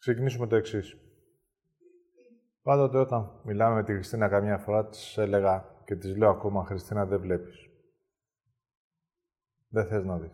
ξεκινήσουμε 0.00 0.46
το 0.46 0.56
εξής. 0.56 0.96
Πάντοτε 2.62 2.98
όταν 2.98 3.40
μιλάμε 3.44 3.74
με 3.74 3.84
τη 3.84 3.92
Χριστίνα 3.92 4.28
καμιά 4.28 4.58
φορά, 4.58 4.88
της 4.88 5.16
έλεγα 5.18 5.82
και 5.84 5.96
της 5.96 6.16
λέω 6.16 6.30
ακόμα, 6.30 6.64
Χριστίνα, 6.64 7.06
δεν 7.06 7.20
βλέπεις. 7.20 7.68
Δεν 9.68 9.86
θες 9.86 10.04
να 10.04 10.18
δεις. 10.18 10.32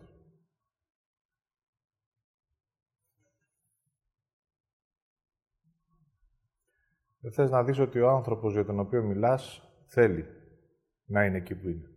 Δεν 7.19 7.31
θες 7.31 7.49
να 7.49 7.63
δεις 7.63 7.79
ότι 7.79 7.99
ο 7.99 8.09
άνθρωπος 8.09 8.53
για 8.53 8.65
τον 8.65 8.79
οποίο 8.79 9.03
μιλάς 9.03 9.61
θέλει 9.87 10.25
να 11.05 11.25
είναι 11.25 11.37
εκεί 11.37 11.55
που 11.55 11.67
είναι. 11.67 11.91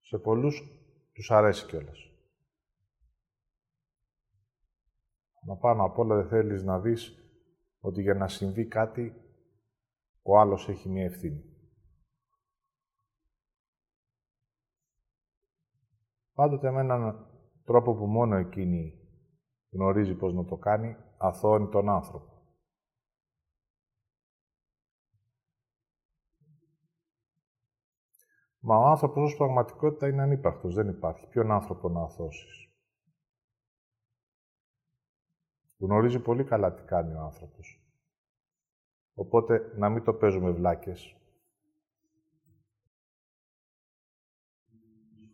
Σε 0.00 0.18
πολλούς 0.18 0.62
τους 1.12 1.30
αρέσει 1.30 1.66
κιόλας. 1.66 2.09
Μα 5.42 5.56
πάνω 5.56 5.84
απ' 5.84 5.98
όλα 5.98 6.16
δεν 6.16 6.28
θέλεις 6.28 6.62
να 6.62 6.80
δεις 6.80 7.14
ότι 7.80 8.02
για 8.02 8.14
να 8.14 8.28
συμβεί 8.28 8.66
κάτι, 8.66 9.14
ο 10.22 10.38
άλλος 10.38 10.68
έχει 10.68 10.88
μία 10.88 11.04
ευθύνη. 11.04 11.44
Πάντοτε 16.32 16.70
με 16.70 16.80
έναν 16.80 17.26
τρόπο 17.64 17.94
που 17.94 18.06
μόνο 18.06 18.36
εκείνη 18.36 19.00
γνωρίζει 19.70 20.14
πώς 20.14 20.34
να 20.34 20.44
το 20.44 20.56
κάνει, 20.56 20.96
αθώνει 21.18 21.68
τον 21.68 21.88
άνθρωπο. 21.88 22.40
Μα 28.62 28.76
ο 28.76 28.84
άνθρωπος 28.84 29.22
ως 29.22 29.36
πραγματικότητα 29.36 30.08
είναι 30.08 30.22
ανύπαρκτος, 30.22 30.74
δεν 30.74 30.88
υπάρχει. 30.88 31.28
Ποιον 31.28 31.50
άνθρωπο 31.50 31.88
να 31.88 32.02
αθώσεις; 32.02 32.69
Γνωρίζει 35.80 36.18
πολύ 36.18 36.44
καλά 36.44 36.74
τι 36.74 36.82
κάνει 36.82 37.14
ο 37.14 37.20
άνθρωπος. 37.20 37.80
Οπότε, 39.14 39.72
να 39.76 39.88
μην 39.88 40.04
το 40.04 40.14
παίζουμε 40.14 40.50
βλάκες. 40.50 41.16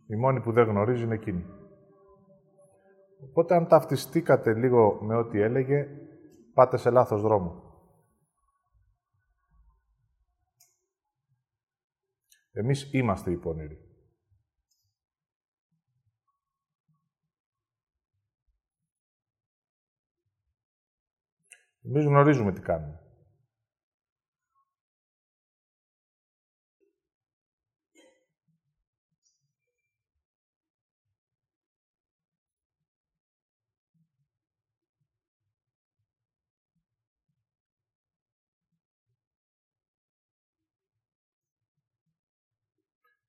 Η 0.07 0.17
μόνη 0.17 0.41
που 0.41 0.53
δεν 0.53 0.69
γνωρίζει 0.69 1.03
είναι 1.03 1.15
εκείνη. 1.15 1.47
Οπότε, 3.21 3.55
αν 3.55 3.69
ταυτιστήκατε 3.69 4.55
λίγο 4.55 4.99
με 5.03 5.17
ό,τι 5.17 5.41
έλεγε, 5.41 5.89
πάτε 6.55 6.77
σε 6.77 6.91
λάθος 6.91 7.23
δρόμο. 7.23 7.65
Εμείς 12.53 12.93
είμαστε 12.93 13.31
οι 13.31 13.37
πονηροί. 13.37 13.86
Εμείς 21.87 22.05
γνωρίζουμε 22.05 22.53
τι 22.53 22.61
κάνουμε. 22.61 23.01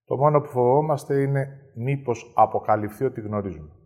Το 0.05 0.17
μόνο 0.17 0.41
που 0.41 0.47
φοβόμαστε 0.47 1.22
είναι 1.22 1.72
μήπως 1.75 2.31
αποκαλυφθεί 2.35 3.05
ότι 3.05 3.22
γνωρίζουμε. 3.22 3.77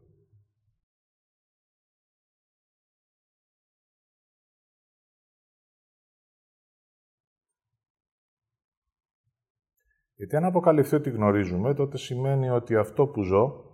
Γιατί 10.21 10.35
αν 10.35 10.45
αποκαλυφθεί 10.45 10.95
ότι 10.95 11.09
γνωρίζουμε, 11.09 11.73
τότε 11.73 11.97
σημαίνει 11.97 12.49
ότι 12.49 12.75
αυτό 12.75 13.07
που 13.07 13.23
ζω 13.23 13.65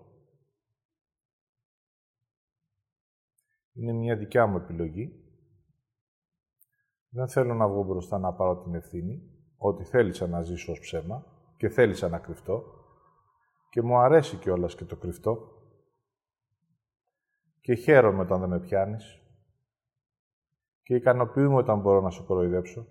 είναι 3.74 3.94
μια 3.94 4.16
δικιά 4.16 4.48
μου 4.48 4.58
επιλογή. 4.58 5.12
Δεν 7.10 7.28
θέλω 7.28 7.54
να 7.54 7.68
βγω 7.68 7.84
μπροστά 7.84 8.18
να 8.18 8.34
πάρω 8.34 8.62
την 8.62 8.76
ευθύνη, 8.76 9.22
ότι 9.58 9.84
θέλησα 9.84 10.28
να 10.28 10.42
ζήσω 10.42 10.72
ως 10.72 10.80
ψέμα 10.80 11.26
και 11.58 11.70
θέλησα 11.70 12.10
να 12.10 12.20
κρυφτώ. 12.20 12.64
Και 13.70 13.82
μου 13.82 13.98
αρέσει 13.98 14.38
κιόλας 14.38 14.76
και 14.76 14.86
το 14.86 14.96
κρυφτό 14.96 15.62
και 17.62 17.76
χαίρομαι 17.76 18.22
όταν 18.22 18.40
δεν 18.40 18.50
με 18.50 18.60
πιάνεις. 18.60 19.22
Και 20.84 20.96
ικανοποιούμε 20.96 21.56
όταν 21.56 21.80
μπορώ 21.80 22.02
να 22.02 22.10
σε 22.10 22.24
κοροϊδέψω 22.24 22.88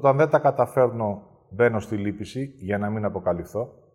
Όταν 0.00 0.16
δεν 0.16 0.30
τα 0.30 0.38
καταφέρνω, 0.38 1.40
μπαίνω 1.50 1.80
στη 1.80 1.96
λύπηση 1.96 2.44
για 2.44 2.78
να 2.78 2.90
μην 2.90 3.04
αποκαλυφθώ. 3.04 3.90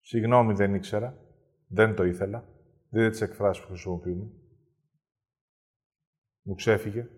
Συγγνώμη, 0.00 0.54
δεν 0.54 0.74
ήξερα. 0.74 1.18
Δεν 1.66 1.94
το 1.94 2.04
ήθελα. 2.04 2.48
Δείτε 2.88 3.10
τις 3.10 3.20
εκφράσεις 3.20 3.62
που 3.62 3.68
χρησιμοποιούμε. 3.68 4.30
Μου 6.42 6.54
ξέφυγε. 6.54 7.08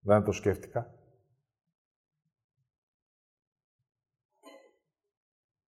Δεν 0.00 0.24
το 0.24 0.32
σκέφτηκα. 0.32 0.94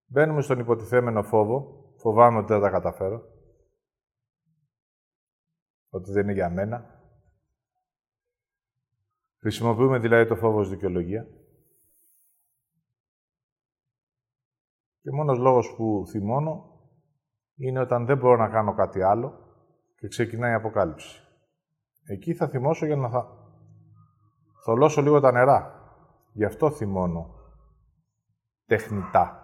Μπαίνουμε 0.05 0.41
στον 0.41 0.59
υποτιθέμενο 0.59 1.23
φόβο. 1.23 1.91
Φοβάμαι 1.97 2.37
ότι 2.37 2.53
δεν 2.53 2.61
τα 2.61 2.69
καταφέρω 2.69 3.36
ότι 5.97 6.11
δεν 6.11 6.23
είναι 6.23 6.33
για 6.33 6.49
μένα. 6.49 7.01
Χρησιμοποιούμε 9.39 9.99
δηλαδή 9.99 10.27
το 10.27 10.35
φόβος 10.35 10.65
ως 10.65 10.69
δικαιολογία. 10.69 11.27
Και 15.01 15.11
μόνος 15.11 15.37
λόγος 15.37 15.73
που 15.75 16.03
θυμώνω 16.07 16.81
είναι 17.55 17.79
όταν 17.79 18.05
δεν 18.05 18.17
μπορώ 18.17 18.35
να 18.35 18.49
κάνω 18.49 18.73
κάτι 18.73 19.01
άλλο 19.01 19.47
και 19.95 20.07
ξεκινάει 20.07 20.51
η 20.51 20.55
αποκάλυψη. 20.55 21.21
Εκεί 22.03 22.33
θα 22.33 22.47
θυμώσω 22.47 22.85
για 22.85 22.95
να 22.95 23.09
θα 23.09 23.51
θολώσω 24.63 25.01
λίγο 25.01 25.19
τα 25.19 25.31
νερά. 25.31 25.75
Γι' 26.33 26.45
αυτό 26.45 26.71
θυμώνω 26.71 27.35
τεχνητά. 28.65 29.41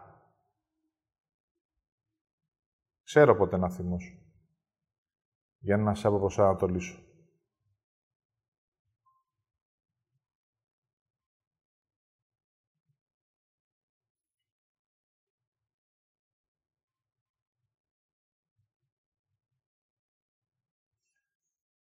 Ξέρω 3.03 3.35
πότε 3.35 3.57
να 3.57 3.69
θυμώσω 3.69 4.22
για 5.63 5.77
να 5.77 5.95
σε 5.95 6.07
αποπροσανατολίσω. 6.07 7.01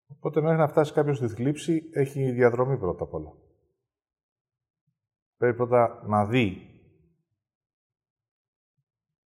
Οπότε 0.07 0.41
μέχρι 0.41 0.57
να 0.57 0.67
φτάσει 0.67 0.94
κάποιος 0.94 1.17
στη 1.17 1.27
θλίψη, 1.27 1.89
έχει 1.91 2.31
διαδρομή 2.31 2.77
πρώτα 2.77 3.03
απ' 3.03 3.13
όλα. 3.13 3.33
Πρέπει 5.38 5.55
πρώτα 5.55 6.03
να 6.07 6.25
δει 6.25 6.71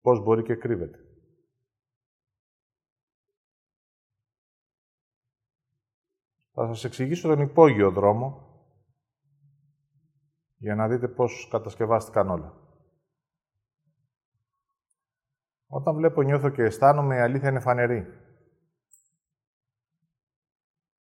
πώς 0.00 0.22
μπορεί 0.22 0.42
και 0.42 0.54
κρύβεται. 0.54 1.05
Θα 6.58 6.66
σας 6.66 6.84
εξηγήσω 6.84 7.28
τον 7.28 7.40
υπόγειο 7.40 7.90
δρόμο 7.90 8.46
για 10.56 10.74
να 10.74 10.88
δείτε 10.88 11.08
πώς 11.08 11.48
κατασκευάστηκαν 11.50 12.30
όλα. 12.30 12.54
Όταν 15.66 15.94
βλέπω, 15.94 16.22
νιώθω 16.22 16.50
και 16.50 16.62
αισθάνομαι, 16.62 17.16
η 17.16 17.18
αλήθεια 17.18 17.48
είναι 17.48 17.60
φανερή. 17.60 18.06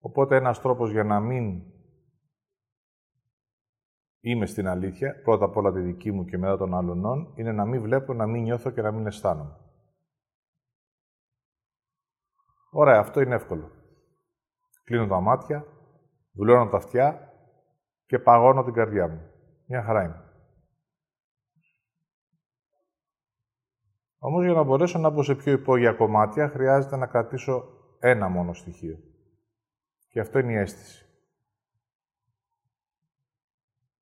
Οπότε 0.00 0.36
ένας 0.36 0.60
τρόπος 0.60 0.90
για 0.90 1.04
να 1.04 1.20
μην 1.20 1.62
είμαι 4.20 4.46
στην 4.46 4.66
αλήθεια, 4.66 5.22
πρώτα 5.22 5.44
απ' 5.44 5.56
όλα 5.56 5.72
τη 5.72 5.80
δική 5.80 6.12
μου 6.12 6.24
και 6.24 6.38
μετά 6.38 6.56
των 6.56 6.74
άλλων, 6.74 7.32
είναι 7.36 7.52
να 7.52 7.64
μην 7.64 7.82
βλέπω, 7.82 8.14
να 8.14 8.26
μην 8.26 8.42
νιώθω 8.42 8.70
και 8.70 8.82
να 8.82 8.92
μην 8.92 9.06
αισθάνομαι. 9.06 9.56
Ωραία, 12.70 12.98
αυτό 12.98 13.20
είναι 13.20 13.34
εύκολο. 13.34 13.75
Κλείνω 14.86 15.06
τα 15.06 15.20
μάτια, 15.20 15.66
δουλώνω 16.32 16.70
τα 16.70 16.76
αυτιά 16.76 17.32
και 18.06 18.18
παγώνω 18.18 18.64
την 18.64 18.72
καρδιά 18.72 19.08
μου. 19.08 19.30
Μια 19.66 19.82
χαρά 19.82 20.04
είναι. 20.04 20.22
Όμως 24.18 24.44
για 24.44 24.54
να 24.54 24.62
μπορέσω 24.62 24.98
να 24.98 25.10
μπω 25.10 25.22
σε 25.22 25.34
πιο 25.34 25.52
υπόγεια 25.52 25.92
κομμάτια, 25.92 26.48
χρειάζεται 26.48 26.96
να 26.96 27.06
κρατήσω 27.06 27.64
ένα 27.98 28.28
μόνο 28.28 28.52
στοιχείο. 28.52 28.98
Και 30.08 30.20
αυτό 30.20 30.38
είναι 30.38 30.52
η 30.52 30.56
αίσθηση. 30.56 31.04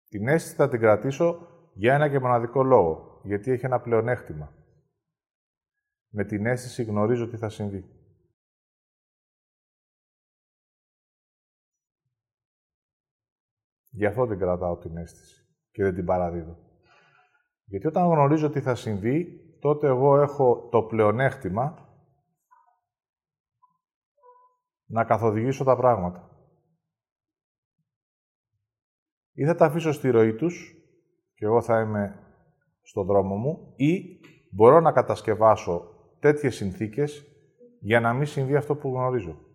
Την 0.09 0.29
αίσθηση 0.29 0.55
θα 0.55 0.69
την 0.69 0.81
κρατήσω 0.81 1.49
για 1.75 1.95
ένα 1.95 2.09
και 2.09 2.19
μοναδικό 2.19 2.63
λόγο, 2.63 3.21
γιατί 3.23 3.51
έχει 3.51 3.65
ένα 3.65 3.81
πλεονέκτημα. 3.81 4.53
Με 6.09 6.25
την 6.25 6.47
αίσθηση 6.47 6.85
γνωρίζω 6.85 7.29
τι 7.29 7.37
θα 7.37 7.49
συμβεί. 7.49 8.04
Γι' 13.97 14.07
αυτό 14.07 14.27
την 14.27 14.39
κρατάω 14.39 14.77
την 14.77 14.97
αίσθηση 14.97 15.47
και 15.71 15.83
δεν 15.83 15.95
την 15.95 16.05
παραδίδω. 16.05 16.59
Γιατί 17.65 17.87
όταν 17.87 18.09
γνωρίζω 18.09 18.51
τι 18.51 18.61
θα 18.61 18.75
συμβεί, 18.75 19.41
τότε 19.61 19.87
εγώ 19.87 20.21
έχω 20.21 20.69
το 20.71 20.83
πλεονέκτημα 20.83 21.89
να 24.87 25.05
καθοδηγήσω 25.05 25.65
τα 25.65 25.77
πράγματα. 25.77 26.29
Ή 29.33 29.45
θα 29.45 29.55
τα 29.55 29.67
αφήσω 29.67 29.93
στη 29.93 30.11
ροή 30.11 30.35
τους 30.35 30.75
και 31.35 31.45
εγώ 31.45 31.63
θα 31.63 31.81
είμαι 31.81 32.19
στο 32.83 33.05
δρόμο 33.05 33.37
μου 33.37 33.73
ή 33.77 34.21
μπορώ 34.51 34.81
να 34.81 34.93
κατασκευάσω 34.93 35.89
τέτοιες 36.19 36.55
συνθήκες 36.55 37.27
για 37.81 38.01
να 38.01 38.13
μην 38.13 38.27
συμβεί 38.27 38.57
αυτό 38.57 38.77
που 38.77 38.89
γνωρίζω. 38.89 39.54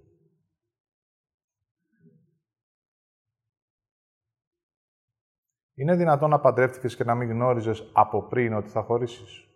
Είναι 5.79 5.95
δυνατόν 5.95 6.29
να 6.29 6.39
παντρεύτηκες 6.39 6.95
και 6.95 7.03
να 7.03 7.15
μην 7.15 7.29
γνώριζες 7.29 7.89
από 7.93 8.23
πριν 8.23 8.53
ότι 8.53 8.69
θα 8.69 8.81
χωρίσεις; 8.81 9.47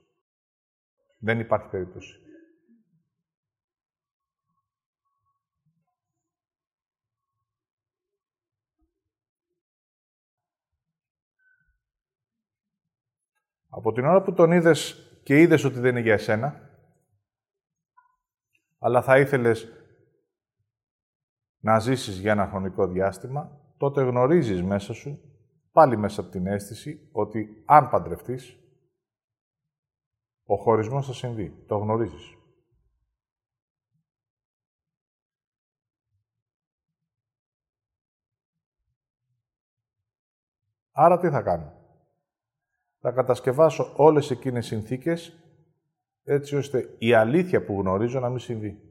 Δεν 1.19 1.39
υπάρχει 1.39 1.69
περίπτωση. 1.69 2.17
Από 13.69 13.91
την 13.91 14.05
ώρα 14.05 14.21
που 14.21 14.33
τον 14.33 14.51
είδες 14.51 15.09
και 15.23 15.41
είδες 15.41 15.63
ότι 15.63 15.79
δεν 15.79 15.91
είναι 15.91 15.99
για 15.99 16.13
εσένα, 16.13 16.69
αλλά 18.79 19.01
θα 19.01 19.19
ήθελες 19.19 19.67
να 21.59 21.79
ζήσεις 21.79 22.19
για 22.19 22.31
ένα 22.31 22.47
χρονικό 22.47 22.87
διάστημα, 22.87 23.59
τότε 23.77 24.03
γνωρίζεις 24.03 24.63
μέσα 24.63 24.93
σου, 24.93 25.32
πάλι 25.73 25.97
μέσα 25.97 26.21
από 26.21 26.29
την 26.29 26.47
αίσθηση, 26.47 27.09
ότι 27.11 27.63
αν 27.65 27.89
παντρευτείς, 27.89 28.57
ο 30.45 30.55
χωρισμός 30.55 31.05
θα 31.05 31.13
συμβεί. 31.13 31.63
Το 31.67 31.77
γνωρίζεις. 31.77 32.37
Άρα 40.91 41.19
τι 41.19 41.29
θα 41.29 41.41
κάνω; 41.41 41.73
Θα 42.99 43.11
κατασκευάσω 43.11 43.93
όλες 43.97 44.31
εκείνες 44.31 44.65
συνθήκες 44.65 45.37
έτσι 46.23 46.55
ώστε 46.55 46.95
η 46.99 47.13
αλήθεια 47.13 47.65
που 47.65 47.79
γνωρίζω 47.79 48.19
να 48.19 48.29
μην 48.29 48.39
συμβεί. 48.39 48.82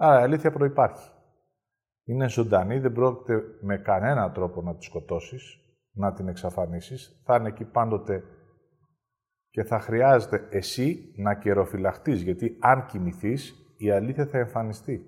Άρα 0.00 0.20
η 0.20 0.22
αλήθεια 0.22 0.50
προϋπάρχει. 0.50 1.10
Είναι 2.04 2.28
ζωντανή, 2.28 2.78
δεν 2.78 2.92
πρόκειται 2.92 3.42
με 3.60 3.78
κανένα 3.78 4.32
τρόπο 4.32 4.62
να 4.62 4.76
τη 4.76 4.84
σκοτώσεις, 4.84 5.58
να 5.92 6.12
την 6.12 6.28
εξαφανίσεις. 6.28 7.22
Θα 7.24 7.36
είναι 7.36 7.48
εκεί 7.48 7.64
πάντοτε 7.64 8.22
και 9.50 9.64
θα 9.64 9.80
χρειάζεται 9.80 10.48
εσύ 10.50 11.14
να 11.16 11.34
καιροφυλαχτείς, 11.34 12.22
γιατί 12.22 12.56
αν 12.60 12.86
κοιμηθείς, 12.86 13.54
η 13.76 13.90
αλήθεια 13.90 14.26
θα 14.26 14.38
εμφανιστεί. 14.38 15.02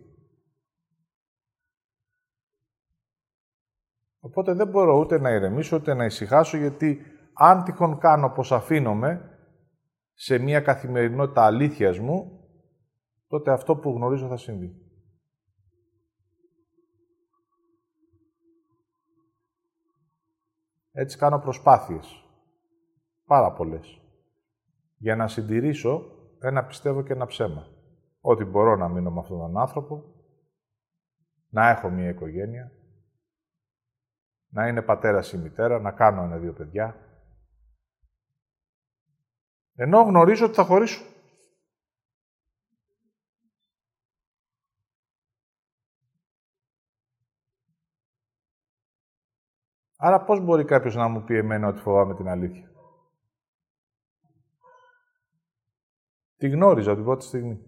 Οπότε 4.20 4.54
δεν 4.54 4.68
μπορώ 4.68 4.98
ούτε 4.98 5.18
να 5.18 5.30
ηρεμήσω, 5.30 5.76
ούτε 5.76 5.94
να 5.94 6.04
ησυχάσω, 6.04 6.56
γιατί 6.56 7.00
αν 7.32 7.64
τυχόν 7.64 7.98
κάνω 7.98 8.30
πως 8.30 8.52
αφήνομαι 8.52 9.38
σε 10.12 10.38
μια 10.38 10.60
καθημερινότητα 10.60 11.44
αλήθειας 11.44 11.98
μου, 11.98 12.39
τότε 13.30 13.52
αυτό 13.52 13.76
που 13.76 13.90
γνωρίζω 13.90 14.28
θα 14.28 14.36
συμβεί. 14.36 14.74
Έτσι 20.92 21.18
κάνω 21.18 21.38
προσπάθειες. 21.38 22.24
Πάρα 23.24 23.52
πολλές. 23.52 24.00
Για 24.96 25.16
να 25.16 25.28
συντηρήσω 25.28 26.02
ένα 26.40 26.64
πιστεύω 26.64 27.02
και 27.02 27.12
ένα 27.12 27.26
ψέμα. 27.26 27.66
Ότι 28.20 28.44
μπορώ 28.44 28.76
να 28.76 28.88
μείνω 28.88 29.10
με 29.10 29.20
αυτόν 29.20 29.38
τον 29.38 29.58
άνθρωπο, 29.58 30.14
να 31.48 31.68
έχω 31.68 31.90
μια 31.90 32.08
οικογένεια, 32.08 32.72
να 34.48 34.68
είναι 34.68 34.82
πατέρας 34.82 35.32
ή 35.32 35.38
μητέρα, 35.38 35.80
να 35.80 35.92
κάνω 35.92 36.22
ένα-δύο 36.22 36.52
παιδιά. 36.52 36.96
Ενώ 39.74 40.02
γνωρίζω 40.02 40.46
ότι 40.46 40.54
θα 40.54 40.64
χωρίσω. 40.64 41.04
Άρα 50.02 50.24
πώς 50.24 50.40
μπορεί 50.40 50.64
κάποιος 50.64 50.94
να 50.94 51.08
μου 51.08 51.24
πει 51.24 51.36
εμένα 51.36 51.68
ότι 51.68 51.80
φοβάμαι 51.80 52.14
την 52.14 52.28
αλήθεια; 52.28 52.70
Τη 56.36 56.48
γνώριζα 56.48 56.94
την 56.94 57.04
πρώτη 57.04 57.24
στιγμή. 57.24 57.64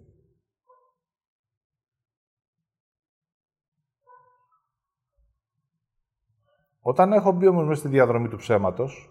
Όταν 6.80 7.12
έχω 7.12 7.32
μπει 7.32 7.46
όμως 7.46 7.66
μέσα 7.66 7.80
στη 7.80 7.88
διαδρομή 7.88 8.28
του 8.28 8.36
ψέματος 8.36 9.10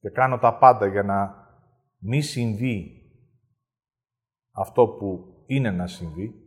και 0.00 0.10
κάνω 0.10 0.38
τα 0.38 0.58
πάντα 0.58 0.86
για 0.86 1.02
να 1.02 1.48
μη 1.98 2.20
συμβεί 2.20 3.02
αυτό 4.50 4.88
που 4.88 5.34
είναι 5.46 5.70
να 5.70 5.86
συμβεί, 5.86 6.39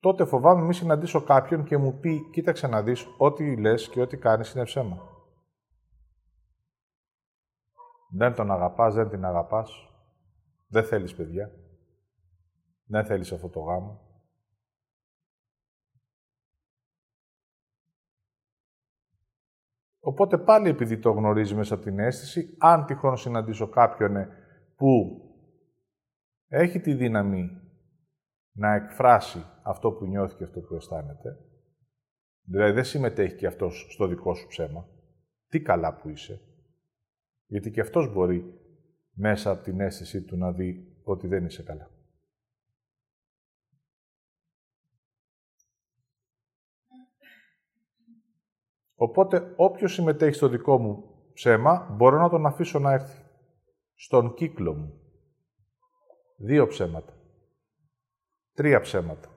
τότε 0.00 0.24
φοβάμαι 0.24 0.64
μη 0.64 0.74
συναντήσω 0.74 1.22
κάποιον 1.22 1.64
και 1.64 1.76
μου 1.76 1.98
πει 1.98 2.28
«Κοίταξε 2.32 2.66
να 2.66 2.82
δεις, 2.82 3.06
ό,τι 3.18 3.56
λες 3.56 3.88
και 3.88 4.00
ό,τι 4.00 4.16
κάνεις 4.16 4.52
είναι 4.52 4.64
ψέμα». 4.64 5.16
Δεν 8.10 8.34
τον 8.34 8.50
αγαπάς, 8.50 8.94
δεν 8.94 9.08
την 9.08 9.24
αγαπάς, 9.24 9.88
δεν 10.68 10.84
θέλεις 10.84 11.14
παιδιά, 11.14 11.50
δεν 12.84 13.04
θέλεις 13.04 13.32
αυτό 13.32 13.48
το 13.48 13.60
γάμο. 13.60 14.08
Οπότε 20.00 20.38
πάλι 20.38 20.68
επειδή 20.68 20.98
το 20.98 21.10
γνωρίζει 21.10 21.54
μέσα 21.54 21.74
από 21.74 21.82
την 21.82 21.98
αίσθηση, 21.98 22.56
αν 22.58 22.84
τυχόν 22.84 23.16
συναντήσω 23.16 23.68
κάποιον 23.68 24.28
που 24.76 25.22
έχει 26.48 26.80
τη 26.80 26.94
δύναμη 26.94 27.67
να 28.58 28.74
εκφράσει 28.74 29.44
αυτό 29.62 29.92
που 29.92 30.06
νιώθει 30.06 30.36
και 30.36 30.44
αυτό 30.44 30.60
που 30.60 30.74
αισθάνεται, 30.74 31.36
δηλαδή 32.42 32.72
δεν 32.72 32.84
συμμετέχει 32.84 33.34
και 33.34 33.46
αυτός 33.46 33.86
στο 33.90 34.06
δικό 34.06 34.34
σου 34.34 34.46
ψέμα, 34.46 34.88
τι 35.48 35.60
καλά 35.60 35.96
που 35.96 36.08
είσαι, 36.08 36.40
γιατί 37.46 37.70
και 37.70 37.80
αυτός 37.80 38.12
μπορεί 38.12 38.60
μέσα 39.12 39.50
από 39.50 39.62
την 39.62 39.80
αίσθηση 39.80 40.22
του 40.22 40.36
να 40.36 40.52
δει 40.52 40.96
ότι 41.02 41.26
δεν 41.26 41.44
είσαι 41.44 41.62
καλά. 41.62 41.90
Οπότε, 48.94 49.52
όποιος 49.56 49.92
συμμετέχει 49.92 50.34
στο 50.34 50.48
δικό 50.48 50.78
μου 50.78 51.04
ψέμα, 51.32 51.94
μπορώ 51.96 52.18
να 52.18 52.28
τον 52.28 52.46
αφήσω 52.46 52.78
να 52.78 52.92
έρθει. 52.92 53.22
Στον 53.94 54.34
κύκλο 54.34 54.74
μου. 54.74 55.00
Δύο 56.36 56.66
ψέματα. 56.66 57.17
Τρία 58.58 58.80
ψέματα. 58.80 59.28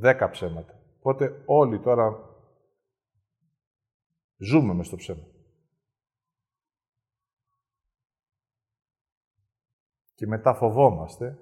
Δέκα 0.00 0.30
ψέματα. 0.30 0.80
Οπότε 0.98 1.42
όλοι 1.46 1.80
τώρα 1.80 2.36
ζούμε 4.36 4.74
μες 4.74 4.86
στο 4.86 4.96
ψέμα. 4.96 5.26
Και 10.14 10.26
μετά 10.26 10.54
φοβόμαστε 10.54 11.38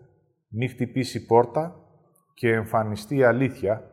μη 0.49 0.69
χτυπήσει 0.69 1.27
πόρτα 1.27 1.89
και 2.35 2.53
εμφανιστεί 2.53 3.17
η 3.17 3.25
αλήθεια 3.25 3.91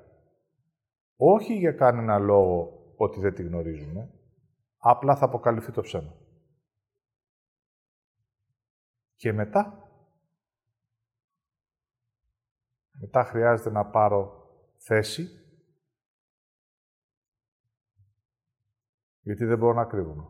όχι 1.15 1.53
για 1.53 1.71
κανένα 1.71 2.17
λόγο 2.19 2.83
ότι 2.95 3.19
δεν 3.19 3.33
τη 3.33 3.43
γνωρίζουμε, 3.43 4.11
απλά 4.77 5.15
θα 5.15 5.25
αποκαλυφθεί 5.25 5.71
το 5.71 5.81
ψέμα. 5.81 6.15
Και 9.15 9.33
μετά, 9.33 9.82
Μετά 13.05 13.23
χρειάζεται 13.23 13.69
να 13.69 13.85
πάρω 13.85 14.47
θέση, 14.77 15.27
γιατί 19.19 19.45
δεν 19.45 19.57
μπορώ 19.57 19.73
να 19.73 19.85
κρύβομαι. 19.85 20.27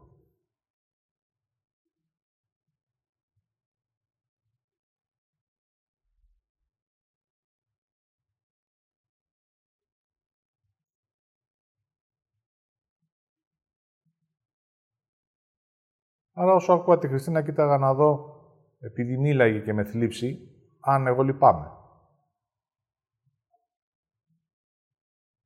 Άρα 16.33 16.53
όσο 16.53 16.73
ακούω 16.73 16.97
τη 16.97 17.07
Χριστίνα, 17.07 17.43
κοίταγα 17.43 17.77
να 17.77 17.93
δω, 17.93 18.41
επειδή 18.79 19.17
μίλαγε 19.17 19.59
και 19.59 19.73
με 19.73 19.83
θλίψη, 19.83 20.57
αν 20.79 21.07
εγώ 21.07 21.23
λυπάμαι. 21.23 21.82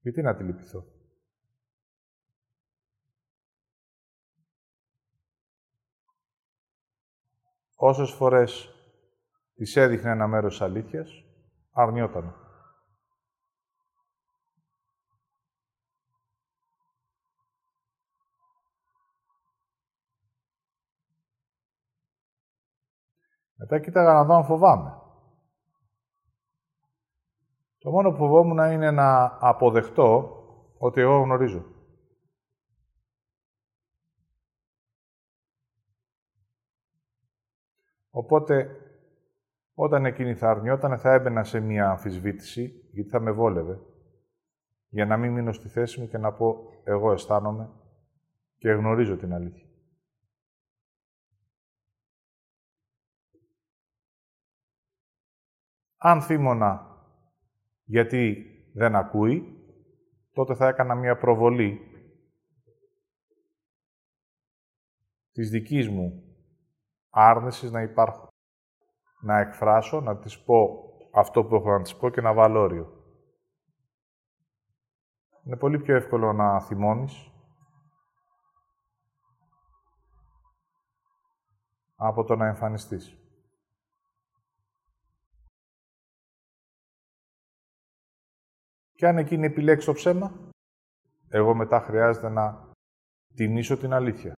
Γιατί 0.07 0.21
να 0.21 0.35
τη 0.35 0.43
λυπηθώ; 0.43 0.85
Όσες 7.75 8.11
φορές 8.11 8.69
της 9.55 9.75
έδειχνε 9.75 10.11
ένα 10.11 10.27
μέρος 10.27 10.51
της 10.51 10.61
αλήθειας, 10.61 11.09
αρνιότανε. 11.71 12.33
Μετά 23.55 23.79
κοίταγα 23.79 24.13
να 24.13 24.25
δω 24.25 24.35
αν 24.35 24.45
φοβάμαι. 24.45 25.06
Το 27.87 27.93
μόνο 27.93 28.11
που 28.11 28.17
φοβόμουν 28.17 28.71
είναι 28.71 28.91
να 28.91 29.37
αποδεχτώ 29.39 30.43
ότι 30.77 31.01
εγώ 31.01 31.17
γνωρίζω. 31.21 31.65
Οπότε, 38.09 38.69
όταν 39.73 40.05
εκείνη 40.05 40.35
θα 40.35 40.49
αρνιόταν, 40.49 40.99
θα 40.99 41.13
έμπαινα 41.13 41.43
σε 41.43 41.59
μία 41.59 41.89
αμφισβήτηση, 41.89 42.89
γιατί 42.91 43.09
θα 43.09 43.19
με 43.19 43.31
βόλευε, 43.31 43.79
για 44.87 45.05
να 45.05 45.17
μην 45.17 45.31
μείνω 45.31 45.51
στη 45.51 45.67
θέση 45.67 45.99
μου 45.99 46.07
και 46.07 46.17
να 46.17 46.33
πω 46.33 46.69
«εγώ 46.83 47.11
αισθάνομαι 47.11 47.69
και 48.57 48.69
γνωρίζω 48.69 49.17
την 49.17 49.33
αλήθεια». 49.33 49.67
Αν 55.97 56.21
θύμωνα 56.21 56.96
γιατί 57.87 58.45
δεν 58.73 58.95
ακούει, 58.95 59.61
τότε 60.31 60.55
θα 60.55 60.67
έκανα 60.67 60.95
μία 60.95 61.17
προβολή 61.17 61.79
της 65.31 65.49
δικής 65.49 65.89
μου 65.89 66.23
άρνησης 67.09 67.71
να 67.71 67.81
υπάρχω. 67.81 68.27
Να 69.21 69.39
εκφράσω, 69.39 70.01
να 70.01 70.17
της 70.17 70.43
πω 70.43 70.83
αυτό 71.13 71.43
που 71.43 71.55
έχω 71.55 71.71
να 71.71 71.81
της 71.81 71.95
πω 71.95 72.09
και 72.09 72.21
να 72.21 72.33
βάλω 72.33 72.59
όριο. 72.59 72.91
Είναι 75.43 75.57
πολύ 75.57 75.79
πιο 75.79 75.95
εύκολο 75.95 76.33
να 76.33 76.61
θυμώνεις 76.61 77.31
από 81.95 82.23
το 82.23 82.35
να 82.35 82.47
εμφανιστείς. 82.47 83.26
Και 88.97 89.07
αν 89.07 89.17
εκείνη 89.17 89.45
επιλέξει 89.45 89.85
το 89.85 89.93
ψέμα, 89.93 90.51
εγώ 91.27 91.55
μετά 91.55 91.79
χρειάζεται 91.79 92.29
να 92.29 92.71
τιμήσω 93.35 93.77
την 93.77 93.93
αλήθεια. 93.93 94.33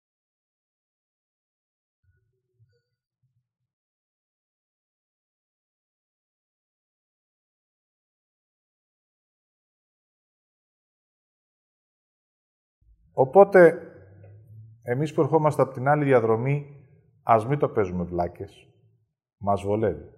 Οπότε, 13.12 13.82
εμείς 14.82 15.12
που 15.12 15.20
ερχόμαστε 15.20 15.62
από 15.62 15.72
την 15.72 15.88
άλλη 15.88 16.04
διαδρομή, 16.04 16.86
ας 17.22 17.46
μην 17.46 17.58
το 17.58 17.68
παίζουμε 17.68 18.04
βλάκες. 18.04 18.68
Μας 19.40 19.62
βολεύει. 19.62 20.17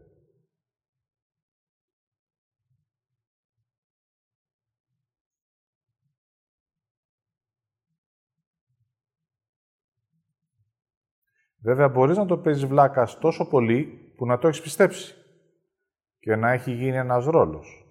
Βέβαια, 11.63 11.89
μπορείς 11.89 12.17
να 12.17 12.27
το 12.27 12.39
παίζεις 12.39 12.67
βλάκας 12.67 13.19
τόσο 13.19 13.49
πολύ 13.49 14.13
που 14.17 14.27
να 14.27 14.39
το 14.39 14.49
έχεις 14.49 14.61
πιστέψει 14.61 15.15
και 16.19 16.37
να 16.37 16.51
έχει 16.51 16.73
γίνει 16.73 16.97
ένας 16.97 17.25
ρόλος. 17.25 17.87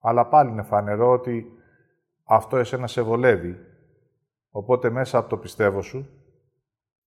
Αλλά 0.00 0.28
πάλι 0.28 0.50
είναι 0.50 0.62
φανερό 0.62 1.10
ότι 1.10 1.46
αυτό 2.24 2.56
εσένα 2.56 2.86
σε 2.86 3.02
βολεύει, 3.02 3.56
οπότε 4.50 4.90
μέσα 4.90 5.18
από 5.18 5.28
το 5.28 5.36
πιστεύω 5.36 5.82
σου 5.82 6.08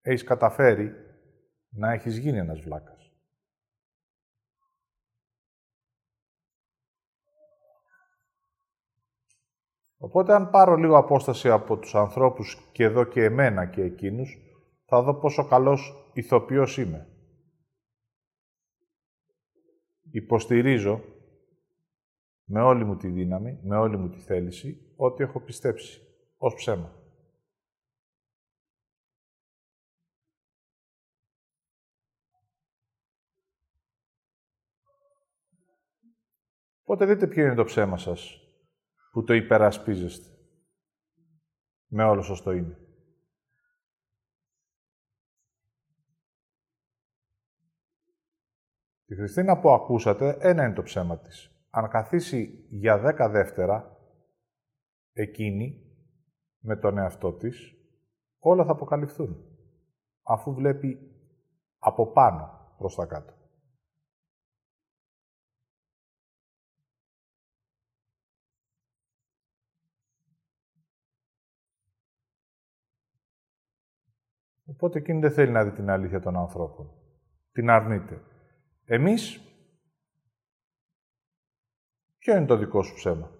έχεις 0.02 0.24
καταφέρει 0.24 0.92
να 1.70 1.92
έχεις 1.92 2.18
γίνει 2.18 2.38
ένας 2.38 2.60
βλάκας. 2.62 3.12
Οπότε 9.98 10.34
αν 10.34 10.50
πάρω 10.50 10.76
λίγο 10.76 10.98
απόσταση 10.98 11.50
από 11.50 11.78
τους 11.78 11.96
ανθρώπους 11.96 12.70
και 12.72 12.84
εδώ 12.84 13.04
και 13.04 13.24
εμένα 13.24 13.66
και 13.66 13.82
εκείνους, 13.82 14.43
θα 14.94 15.02
δω 15.02 15.16
πόσο 15.16 15.48
καλός 15.48 16.12
ηθοποιός 16.14 16.78
είμαι. 16.78 17.08
Υποστηρίζω 20.12 21.02
με 22.44 22.62
όλη 22.62 22.86
μου 22.86 22.98
τη 22.98 23.10
δύναμη, 23.10 23.60
με 23.64 23.78
όλη 23.78 23.98
μου 23.98 24.10
τη 24.10 24.20
θέληση, 24.20 24.94
ότι 24.96 25.24
έχω 25.24 25.40
πιστέψει 25.40 26.02
ως 26.38 26.54
ψέμα. 26.54 27.02
Οπότε 36.82 37.06
δείτε 37.06 37.28
ποιο 37.28 37.46
είναι 37.46 37.56
το 37.56 37.64
ψέμα 37.64 37.98
σας 37.98 38.38
που 39.12 39.24
το 39.24 39.34
υπερασπίζεστε 39.34 40.30
με 41.88 42.04
όλο 42.04 42.22
σας 42.22 42.42
το 42.42 42.52
είναι. 42.52 42.83
Τη 49.14 49.20
Χριστίνα 49.20 49.60
που 49.60 49.70
ακούσατε, 49.70 50.38
ένα 50.40 50.66
είναι 50.66 50.74
το 50.74 50.84
ψέμα 50.84 51.20
της. 51.20 51.66
Αν 51.70 51.90
καθίσει 51.90 52.66
για 52.70 53.00
δέκα 53.00 53.30
δεύτερα, 53.30 53.98
εκείνη, 55.14 55.96
με 56.60 56.76
τον 56.76 56.98
εαυτό 56.98 57.34
της, 57.34 57.76
όλα 58.40 58.66
θα 58.66 58.72
αποκαλυφθούν. 58.72 59.46
Αφού 60.24 60.54
βλέπει 60.54 60.98
από 61.78 62.12
πάνω 62.12 62.74
προς 62.78 62.96
τα 62.96 63.06
κάτω. 63.06 63.34
Οπότε 74.66 75.00
εκείνη 75.00 75.20
δεν 75.20 75.32
θέλει 75.32 75.52
να 75.52 75.64
δει 75.64 75.72
την 75.72 75.90
αλήθεια 75.90 76.20
των 76.20 76.38
ανθρώπων. 76.38 76.92
Την 77.52 77.70
αρνείται. 77.70 78.22
Εμείς, 78.86 79.40
ποιο 82.18 82.36
είναι 82.36 82.46
το 82.46 82.58
δικό 82.58 82.84
σου 82.84 82.94
ψέμα; 82.94 83.32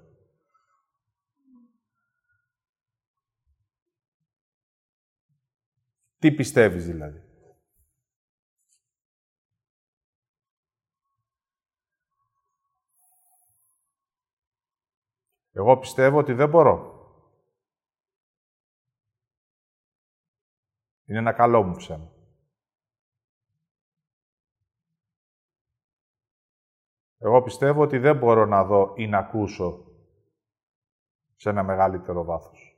Τι 6.18 6.32
πιστεύεις 6.32 6.86
δηλαδή; 6.86 7.32
Εγώ 15.56 15.78
πιστεύω 15.78 16.18
ότι 16.18 16.34
δεν 16.34 16.50
μπορώ. 16.50 16.92
Είναι 21.06 21.20
ένα 21.20 21.34
καλό 21.34 21.64
μου 21.64 21.76
ψέμα. 21.76 22.13
Εγώ 27.26 27.42
πιστεύω 27.42 27.82
ότι 27.82 27.98
δεν 27.98 28.18
μπορώ 28.18 28.46
να 28.46 28.64
δω 28.64 28.94
ή 28.96 29.08
να 29.08 29.18
ακούσω 29.18 29.86
σε 31.36 31.50
ένα 31.50 31.64
μεγαλύτερο 31.64 32.24
βάθος. 32.24 32.78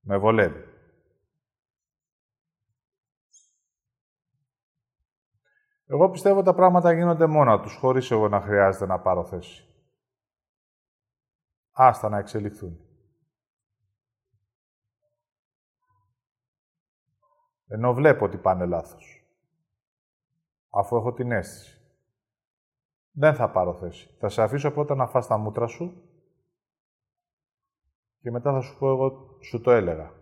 Με 0.00 0.16
βολεύει. 0.16 0.64
Εγώ 5.86 6.10
πιστεύω 6.10 6.42
τα 6.42 6.54
πράγματα 6.54 6.92
γίνονται 6.92 7.26
μόνα 7.26 7.60
τους, 7.60 7.76
χωρίς 7.76 8.10
εγώ 8.10 8.28
να 8.28 8.40
χρειάζεται 8.40 8.86
να 8.86 9.00
πάρω 9.00 9.24
θέση. 9.24 9.66
Άστα 11.70 12.08
να 12.08 12.18
εξελιχθούν. 12.18 12.80
Ενώ 17.66 17.94
βλέπω 17.94 18.24
ότι 18.24 18.38
πάνε 18.38 18.66
λάθος. 18.66 19.26
Αφού 20.70 20.96
έχω 20.96 21.12
την 21.12 21.32
αίσθηση. 21.32 21.75
Δεν 23.18 23.34
θα 23.34 23.50
πάρω 23.50 23.74
θέση. 23.74 24.08
Θα 24.18 24.28
σε 24.28 24.42
αφήσω 24.42 24.70
πρώτα 24.70 24.94
να 24.94 25.06
φας 25.06 25.26
τα 25.26 25.36
μούτρα 25.36 25.66
σου 25.66 26.02
και 28.20 28.30
μετά 28.30 28.52
θα 28.52 28.60
σου 28.60 28.78
πω 28.78 28.90
εγώ, 28.90 29.38
σου 29.42 29.60
το 29.60 29.70
έλεγα. 29.70 30.12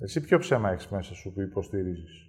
Εσύ 0.00 0.20
ποιο 0.20 0.38
ψέμα 0.38 0.70
έχεις 0.70 0.88
μέσα 0.88 1.14
σου 1.14 1.32
που 1.32 1.40
υποστηρίζεις; 1.40 2.27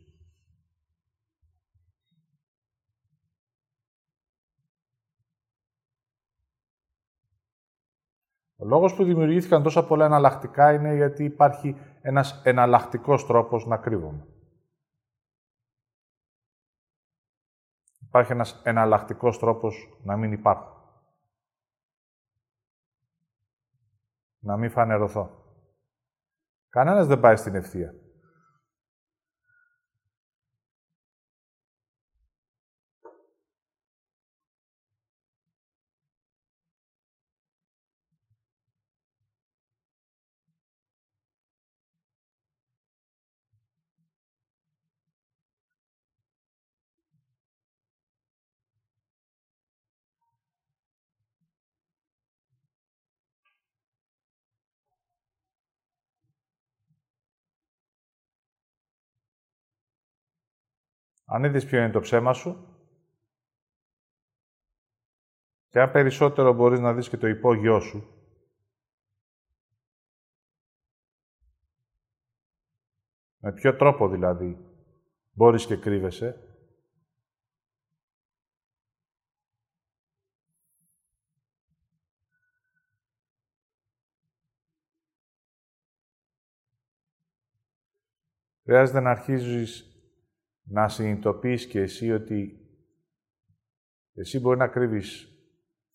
Ο 8.61 8.65
λόγος 8.65 8.95
που 8.95 9.03
δημιουργήθηκαν 9.03 9.63
τόσα 9.63 9.85
πολλά 9.85 10.05
εναλλακτικά 10.05 10.73
είναι 10.73 10.95
γιατί 10.95 11.23
υπάρχει 11.23 11.75
ένας 12.01 12.41
εναλλακτικός 12.43 13.25
τρόπος 13.25 13.65
να 13.65 13.77
κρύβομαι. 13.77 14.27
Υπάρχει 17.99 18.31
ένας 18.31 18.61
εναλλακτικός 18.63 19.39
τρόπος 19.39 19.99
να 20.03 20.17
μην 20.17 20.31
υπάρχω. 20.31 20.77
Να 24.39 24.57
μην 24.57 24.69
φανερωθώ. 24.69 25.43
Κανένας 26.69 27.07
δεν 27.07 27.19
πάει 27.19 27.35
στην 27.35 27.55
ευθεία. 27.55 27.93
Αν 61.31 61.43
είδες 61.43 61.65
ποιο 61.65 61.79
είναι 61.79 61.91
το 61.91 61.99
ψέμα 61.99 62.33
σου. 62.33 62.67
Και 65.67 65.79
αν 65.79 65.91
περισσότερο 65.91 66.53
μπορείς 66.53 66.79
να 66.79 66.93
δεις 66.93 67.09
και 67.09 67.17
το 67.17 67.27
υπόγειό 67.27 67.79
σου, 67.79 68.03
με 73.37 73.53
ποιο 73.53 73.75
τρόπο 73.75 74.09
δηλαδή 74.09 74.57
μπορείς 75.31 75.65
και 75.65 75.77
κρύβεσαι, 75.77 76.43
Χρειάζεται 88.69 88.99
να 88.99 89.09
αρχίζεις 89.09 89.88
να 90.69 90.89
συνειδητοποιείς 90.89 91.67
και 91.67 91.79
εσύ 91.79 92.11
ότι 92.11 92.67
εσύ 94.13 94.39
μπορεί 94.39 94.57
να 94.57 94.67
κρύβεις 94.67 95.27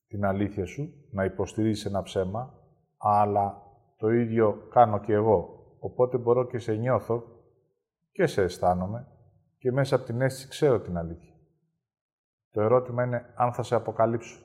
την 0.07 0.25
αλήθεια 0.25 0.67
σου, 0.67 1.09
να 1.11 1.25
υποστηρίζεις 1.25 1.85
ένα 1.85 2.03
ψέμα, 2.03 2.55
αλλά 2.97 3.63
το 3.97 4.09
ίδιο 4.09 4.69
κάνω 4.71 5.01
και 5.01 5.13
εγώ. 5.13 5.67
Οπότε 5.79 6.19
μπορώ 6.19 6.47
και 6.47 6.59
σε 6.59 6.73
νιώθω 6.73 7.25
και 8.13 8.27
σε 8.27 8.43
αισθάνομαι 8.43 9.09
και 9.59 9.73
μέσα 9.73 9.97
από 9.97 10.05
την 10.05 10.21
αίσθηση 10.21 10.49
ξέρω 10.49 10.81
την 10.81 10.97
αλήθεια. 10.97 11.35
Το 12.51 12.61
ερώτημα 12.61 13.05
είναι 13.05 13.33
αν 13.37 13.53
θα 13.53 13.63
σε 13.63 13.75
αποκαλύψω. 13.75 14.43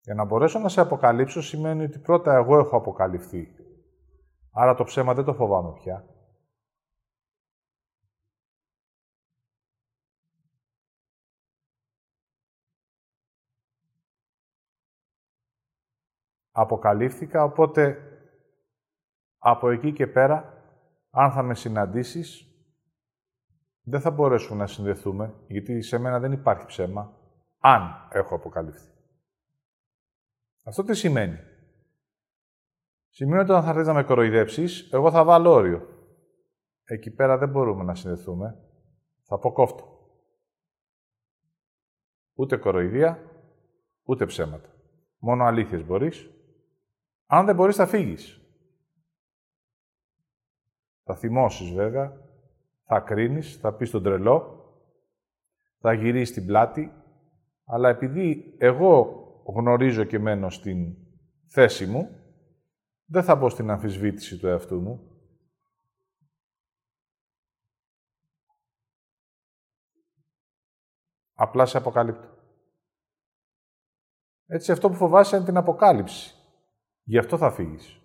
Για 0.00 0.14
να 0.14 0.24
μπορέσω 0.24 0.58
να 0.58 0.68
σε 0.68 0.80
αποκαλύψω 0.80 1.42
σημαίνει 1.42 1.84
ότι 1.84 1.98
πρώτα 1.98 2.34
εγώ 2.34 2.58
έχω 2.58 2.76
αποκαλυφθεί 2.76 3.52
Άρα 4.60 4.74
το 4.74 4.84
ψέμα 4.84 5.14
δεν 5.14 5.24
το 5.24 5.34
φοβάμαι 5.34 5.72
πια. 5.72 6.04
Αποκαλύφθηκα, 16.50 17.44
οπότε 17.44 17.98
από 19.38 19.70
εκεί 19.70 19.92
και 19.92 20.06
πέρα, 20.06 20.62
αν 21.10 21.32
θα 21.32 21.42
με 21.42 21.54
συναντήσεις, 21.54 22.46
δεν 23.82 24.00
θα 24.00 24.10
μπορέσουμε 24.10 24.58
να 24.58 24.66
συνδεθούμε, 24.66 25.34
γιατί 25.48 25.82
σε 25.82 25.98
μένα 25.98 26.18
δεν 26.18 26.32
υπάρχει 26.32 26.66
ψέμα, 26.66 27.16
αν 27.58 28.08
έχω 28.12 28.34
αποκαλυφθεί. 28.34 28.92
Αυτό 30.62 30.82
τι 30.82 30.94
σημαίνει; 30.94 31.47
Σημαίνει 33.08 33.40
ότι 33.40 33.50
όταν 33.50 33.62
θα 33.62 33.70
έρθεις 33.70 33.86
να 33.86 33.92
με 33.92 34.02
κοροϊδέψεις, 34.02 34.92
εγώ 34.92 35.10
θα 35.10 35.24
βάλω 35.24 35.50
όριο. 35.50 35.88
Εκεί 36.84 37.10
πέρα 37.10 37.38
δεν 37.38 37.48
μπορούμε 37.48 37.84
να 37.84 37.94
συνδεθούμε. 37.94 38.58
Θα 39.22 39.38
πω 39.38 39.52
κόφτω. 39.52 39.98
Ούτε 42.34 42.56
κοροϊδία, 42.56 43.22
ούτε 44.02 44.26
ψέματα. 44.26 44.68
Μόνο 45.18 45.44
αλήθειες 45.44 45.84
μπορείς. 45.84 46.30
Αν 47.26 47.46
δεν 47.46 47.54
μπορείς, 47.54 47.76
θα 47.76 47.86
φύγεις. 47.86 48.40
Θα 51.02 51.16
θυμώσεις 51.16 51.72
βέβαια, 51.72 52.12
θα 52.84 53.00
κρίνεις, 53.00 53.56
θα 53.56 53.74
πεις 53.74 53.90
τον 53.90 54.02
τρελό, 54.02 54.64
θα 55.78 55.92
γυρίσεις 55.92 56.34
την 56.34 56.46
πλάτη, 56.46 56.92
αλλά 57.64 57.88
επειδή 57.88 58.54
εγώ 58.58 59.22
γνωρίζω 59.56 60.04
και 60.04 60.18
μένω 60.18 60.50
στην 60.50 60.96
θέση 61.46 61.86
μου, 61.86 62.10
δεν 63.10 63.22
θα 63.22 63.36
μπω 63.36 63.48
στην 63.48 63.70
αμφισβήτηση 63.70 64.38
του 64.38 64.46
εαυτού 64.46 64.80
μου. 64.80 65.12
Απλά 71.32 71.66
σε 71.66 71.76
αποκαλύπτω. 71.76 72.36
Έτσι, 74.46 74.72
αυτό 74.72 74.88
που 74.88 74.94
φοβάσαι 74.94 75.36
είναι 75.36 75.44
την 75.44 75.56
αποκάλυψη. 75.56 76.34
Γι' 77.02 77.18
αυτό 77.18 77.38
θα 77.38 77.50
φύγεις. 77.50 78.00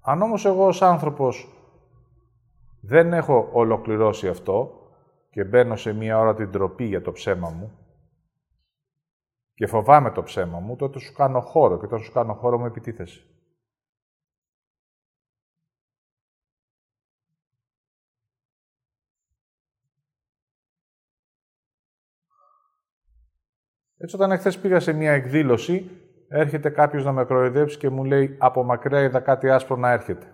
Αν 0.00 0.22
όμως 0.22 0.44
εγώ 0.44 0.66
ως 0.66 0.82
άνθρωπος 0.82 1.48
δεν 2.80 3.12
έχω 3.12 3.50
ολοκληρώσει 3.52 4.28
αυτό, 4.28 4.83
και 5.34 5.44
μπαίνω 5.44 5.76
σε 5.76 5.92
μία 5.92 6.18
ώρα 6.18 6.34
την 6.34 6.50
τροπή 6.50 6.84
για 6.84 7.02
το 7.02 7.12
ψέμα 7.12 7.50
μου 7.50 7.78
και 9.54 9.66
φοβάμαι 9.66 10.10
το 10.10 10.22
ψέμα 10.22 10.60
μου, 10.60 10.76
τότε 10.76 10.98
σου 10.98 11.12
κάνω 11.12 11.40
χώρο 11.40 11.80
και 11.80 11.86
τότε 11.86 12.02
σου 12.02 12.12
κάνω 12.12 12.34
χώρο 12.34 12.58
μου 12.58 12.66
επιτίθεση. 12.66 13.26
Έτσι, 23.96 24.16
όταν 24.16 24.30
εχθές 24.30 24.58
πήγα 24.58 24.80
σε 24.80 24.92
μία 24.92 25.12
εκδήλωση, 25.12 25.90
έρχεται 26.28 26.70
κάποιος 26.70 27.04
να 27.04 27.12
με 27.12 27.24
κροϊδέψει 27.24 27.78
και 27.78 27.90
μου 27.90 28.04
λέει 28.04 28.36
«Από 28.38 28.62
μακριά 28.62 29.02
είδα 29.02 29.20
κάτι 29.20 29.50
άσπρο 29.50 29.76
να 29.76 29.90
έρχεται». 29.90 30.33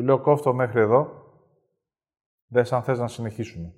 Του 0.00 0.06
λέω 0.06 0.20
κόφτω 0.20 0.52
μέχρι 0.54 0.80
εδώ, 0.80 1.24
δεν 2.46 2.74
αν 2.74 2.82
θες 2.82 2.98
να 2.98 3.08
συνεχίσουμε. 3.08 3.74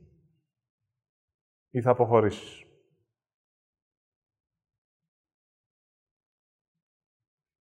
Ή 1.71 1.81
θα 1.81 1.91
αποχωρήσεις. 1.91 2.65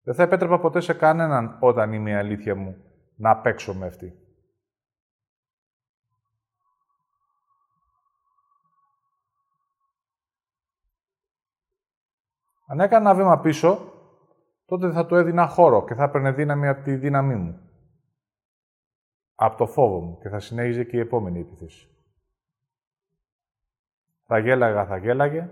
Δεν 0.02 0.16
θα 0.16 0.24
επέτρεπα 0.24 0.60
ποτέ 0.60 0.80
σε 0.80 0.94
κανέναν 0.94 1.58
όταν 1.62 1.94
είμαι 1.94 2.10
η 2.10 2.14
αλήθεια 2.14 2.56
μου 2.56 2.76
να 3.16 3.42
παίξω 3.42 3.74
με 3.74 3.86
αυτή. 3.86 4.14
Αν 12.66 12.80
έκανα 12.80 13.10
ένα 13.10 13.20
βήμα 13.20 13.40
πίσω, 13.40 13.94
τότε 14.66 14.92
θα 14.92 15.06
του 15.06 15.16
έδινα 15.16 15.48
χώρο 15.48 15.86
και 15.86 15.94
θα 15.94 16.04
έπαιρνε 16.04 16.32
δύναμη 16.32 16.68
από 16.68 16.84
τη 16.84 16.96
δύναμή 16.96 17.36
μου. 17.36 17.71
Από 19.44 19.58
το 19.58 19.68
φόβο 19.68 20.00
μου 20.00 20.18
και 20.22 20.30
θα 20.30 20.40
συνέχιζε 20.40 20.84
και 20.84 20.98
η 20.98 21.00
επόμενη 21.00 21.40
επίθεση. 21.40 21.90
Θα 24.24 24.40
γέλαγα, 24.40 24.86
θα 24.86 24.98
γέλαγε. 24.98 25.50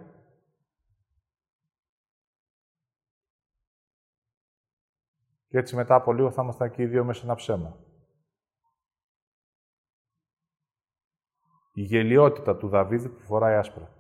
Και 5.48 5.58
έτσι 5.58 5.76
μετά 5.76 5.96
από 5.96 6.14
λίγο 6.14 6.32
θα 6.32 6.44
ήμασταν 6.44 6.72
και 6.72 6.82
οι 6.82 6.86
δύο 6.86 7.04
μέσα 7.04 7.24
ένα 7.24 7.36
ψέμα. 7.36 7.78
Η 11.74 11.82
γελιότητα 11.82 12.58
του 12.58 12.68
Δαβίδ 12.68 13.08
που 13.08 13.20
φοράει 13.20 13.56
άσπρα. 13.56 13.99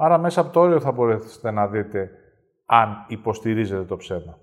Άρα 0.00 0.18
μέσα 0.18 0.40
από 0.40 0.52
το 0.52 0.60
όριο 0.60 0.80
θα 0.80 0.92
μπορέσετε 0.92 1.50
να 1.50 1.68
δείτε 1.68 2.10
αν 2.64 3.06
υποστηρίζετε 3.08 3.84
το 3.84 3.96
ψέμα. 3.96 4.38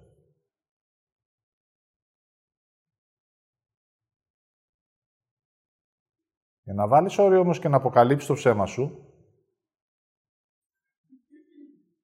Για 6.63 6.74
να 6.74 6.88
βάλεις 6.88 7.18
όριο 7.18 7.39
όμως 7.39 7.60
και 7.60 7.68
να 7.68 7.78
αποκαλύψεις 7.78 8.28
το 8.28 8.34
ψέμα 8.34 8.65
σου, 8.65 9.13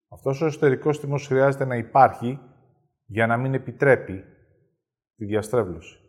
αυτός 0.07 0.41
ο 0.41 0.45
εσωτερικός 0.45 0.99
τιμός 0.99 1.27
χρειάζεται 1.27 1.65
να 1.65 1.75
υπάρχει 1.75 2.39
για 3.05 3.27
να 3.27 3.37
μην 3.37 3.53
επιτρέπει 3.53 4.23
τη 5.15 5.25
διαστρέβλωση. 5.25 6.00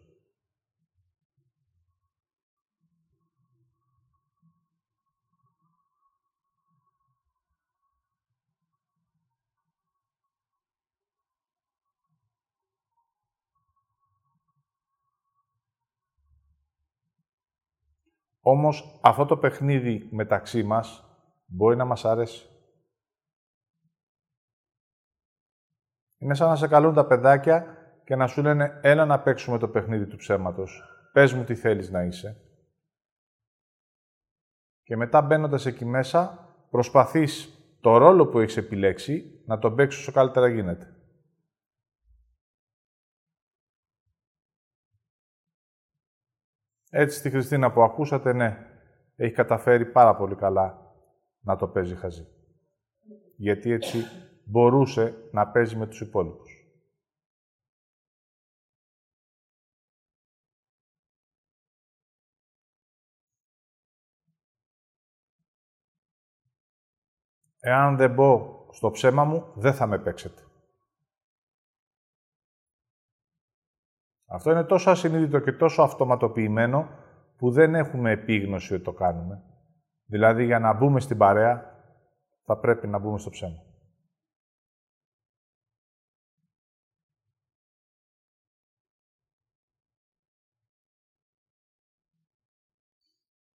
Όμως 18.44 19.00
αυτό 19.02 19.26
το 19.26 19.36
παιχνίδι 19.36 20.08
μεταξύ 20.10 20.62
μας 20.62 21.04
μπορεί 21.46 21.76
να 21.76 21.84
μας 21.84 22.04
αρέσει. 22.04 22.46
Είναι 26.18 26.34
σαν 26.34 26.48
να 26.48 26.56
σε 26.56 26.68
καλούν 26.68 26.94
τα 26.94 27.06
παιδάκια 27.06 27.76
και 28.04 28.16
να 28.16 28.26
σου 28.26 28.42
λένε 28.42 28.80
«Έλα 28.82 29.04
να 29.04 29.20
παίξουμε 29.20 29.58
το 29.58 29.68
παιχνίδι 29.68 30.06
του 30.06 30.16
ψέματος. 30.16 30.82
Πες 31.12 31.32
μου 31.32 31.44
τι 31.44 31.54
θέλεις 31.54 31.90
να 31.90 32.02
είσαι». 32.02 32.36
Και 34.82 34.96
μετά 34.96 35.22
μπαίνοντας 35.22 35.66
εκεί 35.66 35.84
μέσα, 35.84 36.48
προσπαθείς 36.70 37.56
το 37.80 37.96
ρόλο 37.96 38.26
που 38.26 38.38
έχεις 38.38 38.56
επιλέξει 38.56 39.42
να 39.46 39.58
τον 39.58 39.74
παίξεις 39.74 40.00
όσο 40.00 40.12
καλύτερα 40.12 40.48
γίνεται. 40.48 40.91
Έτσι 46.94 47.18
στη 47.18 47.30
Χριστίνα 47.30 47.72
που 47.72 47.82
ακούσατε, 47.82 48.32
ναι, 48.32 48.66
έχει 49.16 49.34
καταφέρει 49.34 49.86
πάρα 49.86 50.16
πολύ 50.16 50.34
καλά 50.34 50.94
να 51.40 51.56
το 51.56 51.68
παίζει 51.68 51.94
χαζί. 51.94 52.26
Γιατί 53.36 53.70
έτσι 53.70 53.98
μπορούσε 54.44 55.28
να 55.32 55.48
παίζει 55.48 55.76
με 55.76 55.86
τους 55.86 56.00
υπόλοιπους. 56.00 56.66
Εάν 67.60 67.96
δεν 67.96 68.14
μπω 68.14 68.66
στο 68.70 68.90
ψέμα 68.90 69.24
μου, 69.24 69.52
δεν 69.54 69.74
θα 69.74 69.86
με 69.86 69.98
παίξετε. 69.98 70.42
Αυτό 74.34 74.50
είναι 74.50 74.64
τόσο 74.64 74.90
ασυνείδητο 74.90 75.38
και 75.38 75.52
τόσο 75.52 75.82
αυτοματοποιημένο 75.82 76.88
που 77.36 77.50
δεν 77.50 77.74
έχουμε 77.74 78.10
επίγνωση 78.10 78.74
ότι 78.74 78.82
το 78.82 78.92
κάνουμε. 78.92 79.42
Δηλαδή, 80.04 80.44
για 80.44 80.58
να 80.58 80.72
μπούμε 80.72 81.00
στην 81.00 81.18
παρέα, 81.18 81.80
θα 82.44 82.58
πρέπει 82.58 82.86
να 82.86 82.98
μπούμε 82.98 83.18
στο 83.18 83.30
ψέμα. 83.30 83.62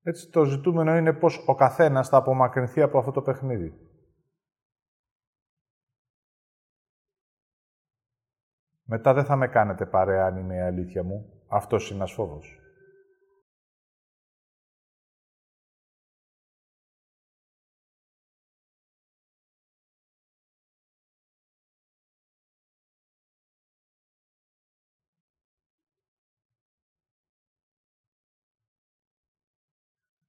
Έτσι, 0.02 0.30
το 0.30 0.44
ζητούμενο 0.44 0.98
είναι 0.98 1.14
πώς 1.14 1.44
ο 1.48 1.56
καθένας 1.56 2.10
θα 2.10 2.18
απομακρυνθεί 2.18 2.82
από 2.82 2.98
αυτό 2.98 3.12
το 3.12 3.22
παιχνίδι. 3.22 3.95
Μετά 8.88 9.14
δεν 9.14 9.26
θα 9.26 9.36
με 9.36 9.48
κάνετε 9.48 9.86
παρέα 9.86 10.26
αν 10.26 10.38
είναι 10.38 10.56
η 10.56 10.60
αλήθεια 10.60 11.04
μου. 11.04 11.44
Αυτός 11.48 11.90
είναι 11.90 11.98
ένας 11.98 12.12
φόβος. 12.12 12.60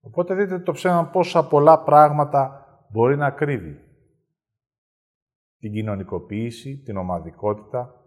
Οπότε 0.01 0.35
δείτε 0.35 0.59
το 0.59 0.73
ψέμα 0.73 1.11
πόσα 1.11 1.49
πολλά 1.49 1.83
πράγματα 1.83 2.67
μπορεί 2.91 3.17
να 3.17 3.31
κρύβει. 3.31 3.81
Την 5.59 5.73
κοινωνικοποίηση, 5.73 6.83
την 6.83 6.97
ομαδικότητα, 6.97 8.06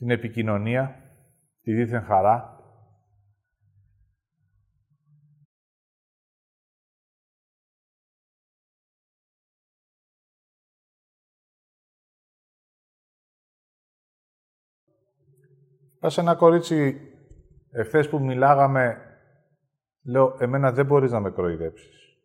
την 0.00 0.10
επικοινωνία, 0.10 1.14
τη 1.60 1.74
δίθεν 1.74 2.02
χαρά. 2.02 2.58
Πας 15.98 16.18
ένα 16.18 16.34
κορίτσι, 16.34 17.00
εχθές 17.70 18.08
που 18.08 18.20
μιλάγαμε, 18.20 18.98
λέω, 20.02 20.36
εμένα 20.40 20.72
δεν 20.72 20.86
μπορείς 20.86 21.10
να 21.10 21.20
με 21.20 21.30
κροϊδέψεις. 21.30 22.18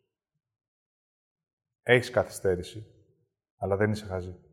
Έχεις 1.82 2.10
καθυστέρηση, 2.10 2.86
αλλά 3.58 3.76
δεν 3.76 3.92
είσαι 3.92 4.06
χαζή. 4.06 4.45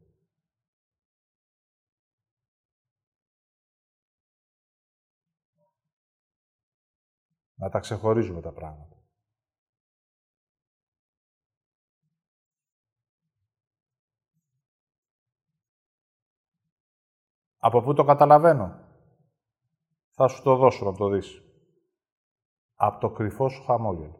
Να 7.63 7.69
τα 7.69 7.79
ξεχωρίζουμε 7.79 8.41
τα 8.41 8.53
πράγματα. 8.53 8.97
Από 17.59 17.83
πού 17.83 17.95
το 17.95 18.05
καταλαβαίνω; 18.05 18.81
Θα 20.11 20.29
σου 20.29 20.43
το 20.43 20.57
δώσω 20.57 20.85
να 20.85 20.97
το 20.97 21.09
δεις. 21.09 21.43
Από 22.75 23.01
το 23.01 23.11
κρυφό 23.11 23.49
σου 23.49 23.63
χαμόγελο. 23.63 24.19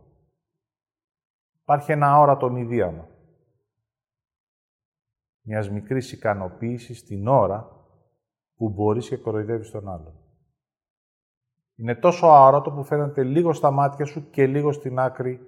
Υπάρχει 1.63 1.93
ένα 1.93 2.19
όρατο 2.19 2.51
μηδίαμα. 2.51 3.09
Μιας 5.41 5.71
μικρής 5.71 6.13
ικανοποίησης 6.13 7.05
την 7.05 7.27
ώρα 7.27 7.87
που 8.55 8.69
μπορείς 8.69 9.09
και 9.09 9.17
κοροϊδεύεις 9.17 9.71
τον 9.71 9.89
άλλον. 9.89 10.22
Είναι 11.77 11.95
τόσο 11.95 12.27
αόρατο 12.27 12.71
που 12.71 12.85
φαίνεται 12.85 13.23
λίγο 13.25 13.53
στα 13.53 13.71
μάτια 13.71 14.05
σου 14.05 14.31
και 14.31 14.47
λίγο 14.47 14.73
στην 14.73 14.99
άκρη 14.99 15.41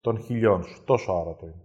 των 0.00 0.18
χιλιών 0.18 0.62
σου. 0.62 0.84
Τόσο 0.84 1.12
αόρατο 1.12 1.46
είναι. 1.46 1.64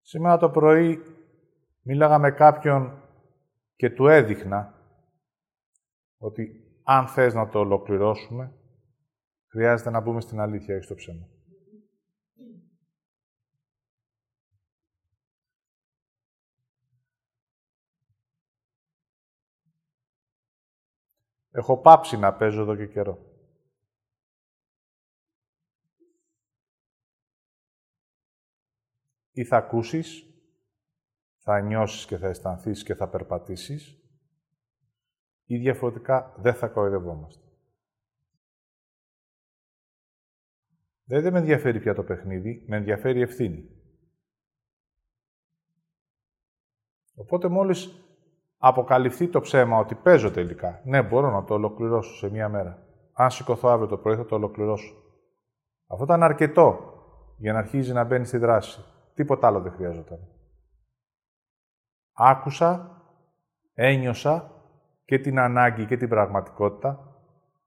Σήμερα 0.00 0.36
το 0.36 0.50
πρωί 0.50 1.02
μίλαγα 1.82 2.18
με 2.18 2.30
κάποιον 2.30 3.07
και 3.78 3.90
του 3.90 4.06
έδειχνα 4.06 4.74
ότι 6.18 6.64
αν 6.82 7.08
θες 7.08 7.34
να 7.34 7.48
το 7.48 7.58
ολοκληρώσουμε, 7.58 8.58
Χρειάζεται 9.50 9.90
να 9.90 10.00
μπούμε 10.00 10.20
στην 10.20 10.40
αλήθεια, 10.40 10.74
όχι 10.74 10.84
στο 10.84 10.94
ψέμα. 10.94 11.28
Έχω 21.50 21.80
πάψει 21.80 22.16
να 22.16 22.34
παίζω 22.34 22.60
εδώ 22.60 22.76
και 22.76 22.86
καιρό. 22.86 23.26
Ή 29.32 29.44
θα 29.44 29.56
ακούσεις, 29.56 30.26
θα 31.48 31.60
νιώσεις 31.60 32.06
και 32.06 32.16
θα 32.16 32.28
αισθανθείς 32.28 32.82
και 32.82 32.94
θα 32.94 33.08
περπατήσεις, 33.08 34.02
ή 35.44 35.56
διαφορετικά 35.56 36.34
δεν 36.36 36.54
θα 36.54 36.68
κοροϊδευόμαστε. 36.68 37.42
Δεν, 41.04 41.32
με 41.32 41.38
ενδιαφέρει 41.38 41.80
πια 41.80 41.94
το 41.94 42.02
παιχνίδι, 42.02 42.64
με 42.66 42.76
ενδιαφέρει 42.76 43.18
η 43.18 43.22
ευθύνη. 43.22 43.68
Οπότε 47.14 47.48
μόλις 47.48 47.90
αποκαλυφθεί 48.58 49.28
το 49.28 49.40
ψέμα 49.40 49.78
ότι 49.78 49.94
παίζω 49.94 50.30
τελικά, 50.30 50.80
ναι, 50.84 51.02
μπορώ 51.02 51.30
να 51.30 51.44
το 51.44 51.54
ολοκληρώσω 51.54 52.14
σε 52.14 52.30
μία 52.30 52.48
μέρα. 52.48 52.86
Αν 53.12 53.30
σηκωθώ 53.30 53.68
αύριο 53.68 53.88
το 53.88 53.98
πρωί 53.98 54.16
θα 54.16 54.26
το 54.26 54.34
ολοκληρώσω. 54.34 54.94
Αυτό 55.86 56.04
ήταν 56.04 56.22
αρκετό 56.22 56.94
για 57.36 57.52
να 57.52 57.58
αρχίζει 57.58 57.92
να 57.92 58.04
μπαίνει 58.04 58.24
στη 58.24 58.38
δράση. 58.38 58.84
Τίποτα 59.14 59.46
άλλο 59.46 59.60
δεν 59.60 59.72
χρειαζόταν. 59.72 60.37
Άκουσα, 62.20 63.02
ένιωσα 63.74 64.50
και 65.04 65.18
την 65.18 65.38
ανάγκη 65.38 65.86
και 65.86 65.96
την 65.96 66.08
πραγματικότητα. 66.08 67.16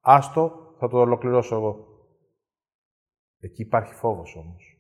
Άστο, 0.02 0.76
θα 0.78 0.88
το 0.88 0.98
ολοκληρώσω 0.98 1.56
εγώ. 1.56 1.88
Εκεί 3.40 3.62
υπάρχει 3.62 3.94
φόβος 3.94 4.36
όμως. 4.36 4.80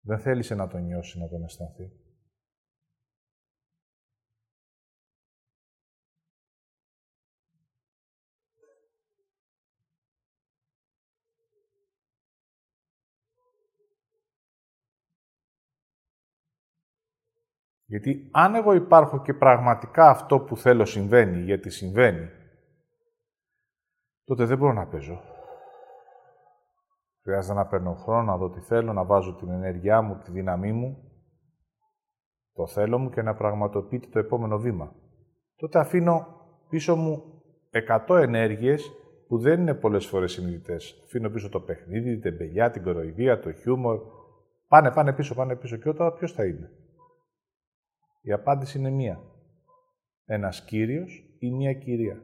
Δεν 0.00 0.18
θέλησε 0.18 0.54
να 0.54 0.68
τον 0.68 0.84
νιώσει, 0.84 1.18
να 1.18 1.28
τον 1.28 1.44
αισθανθεί. 1.44 2.03
Γιατί 17.86 18.28
αν 18.32 18.54
εγώ 18.54 18.74
υπάρχω 18.74 19.22
και 19.22 19.34
πραγματικά 19.34 20.08
αυτό 20.08 20.40
που 20.40 20.56
θέλω 20.56 20.84
συμβαίνει, 20.84 21.42
γιατί 21.42 21.70
συμβαίνει, 21.70 22.28
τότε 24.24 24.44
δεν 24.44 24.58
μπορώ 24.58 24.72
να 24.72 24.86
παίζω. 24.86 25.20
Χρειάζεται 27.22 27.54
να 27.54 27.66
παίρνω 27.66 27.94
χρόνο, 27.94 28.22
να 28.22 28.36
δω 28.36 28.50
τι 28.50 28.60
θέλω, 28.60 28.92
να 28.92 29.04
βάζω 29.04 29.34
την 29.34 29.50
ενέργειά 29.50 30.02
μου, 30.02 30.18
τη 30.24 30.30
δύναμή 30.30 30.72
μου, 30.72 31.12
το 32.52 32.66
θέλω 32.66 32.98
μου 32.98 33.10
και 33.10 33.22
να 33.22 33.34
πραγματοποιείται 33.34 34.08
το 34.08 34.18
επόμενο 34.18 34.58
βήμα. 34.58 34.94
Τότε 35.56 35.78
αφήνω 35.78 36.26
πίσω 36.68 36.96
μου 36.96 37.42
100 38.08 38.16
ενέργειες 38.20 38.90
που 39.28 39.38
δεν 39.38 39.60
είναι 39.60 39.74
πολλές 39.74 40.06
φορές 40.06 40.32
συνειδητές. 40.32 41.02
Αφήνω 41.04 41.30
πίσω 41.30 41.48
το 41.48 41.60
παιχνίδι, 41.60 42.10
την 42.12 42.20
τεμπελιά, 42.20 42.70
την 42.70 42.82
κοροϊδία, 42.82 43.40
το 43.40 43.52
χιούμορ. 43.52 44.00
Πάνε, 44.68 44.90
πάνε 44.90 45.12
πίσω, 45.12 45.34
πάνε 45.34 45.56
πίσω. 45.56 45.76
Και 45.76 45.88
όταν 45.88 46.14
ποιος 46.14 46.32
θα 46.32 46.44
είναι. 46.46 46.70
Η 48.26 48.32
απάντηση 48.32 48.78
είναι 48.78 48.90
μία. 48.90 49.20
Ένας 50.24 50.64
Κύριος 50.64 51.36
ή 51.38 51.50
μία 51.50 51.72
Κυρία. 51.72 52.22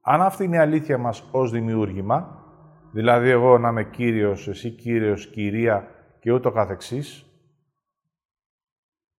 Αν 0.00 0.22
αυτή 0.22 0.44
είναι 0.44 0.56
η 0.56 0.58
αλήθεια 0.58 0.98
μας 0.98 1.28
ως 1.32 1.50
δημιούργημα, 1.50 2.44
δηλαδή 2.92 3.28
εγώ 3.28 3.58
να 3.58 3.68
είμαι 3.68 3.90
Κύριος, 3.90 4.48
εσύ 4.48 4.70
Κύριος, 4.70 5.30
Κυρία 5.30 5.88
και 6.20 6.32
ούτω 6.32 6.50
καθεξής, 6.50 7.26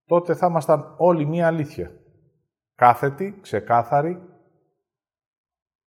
τότε 0.06 0.36
θα 0.36 0.48
ήμασταν 0.48 0.96
όλοι 0.98 1.26
μία 1.26 1.48
αλήθεια. 1.48 2.00
Κάθετη, 2.76 3.40
ξεκάθαρη, 3.42 4.22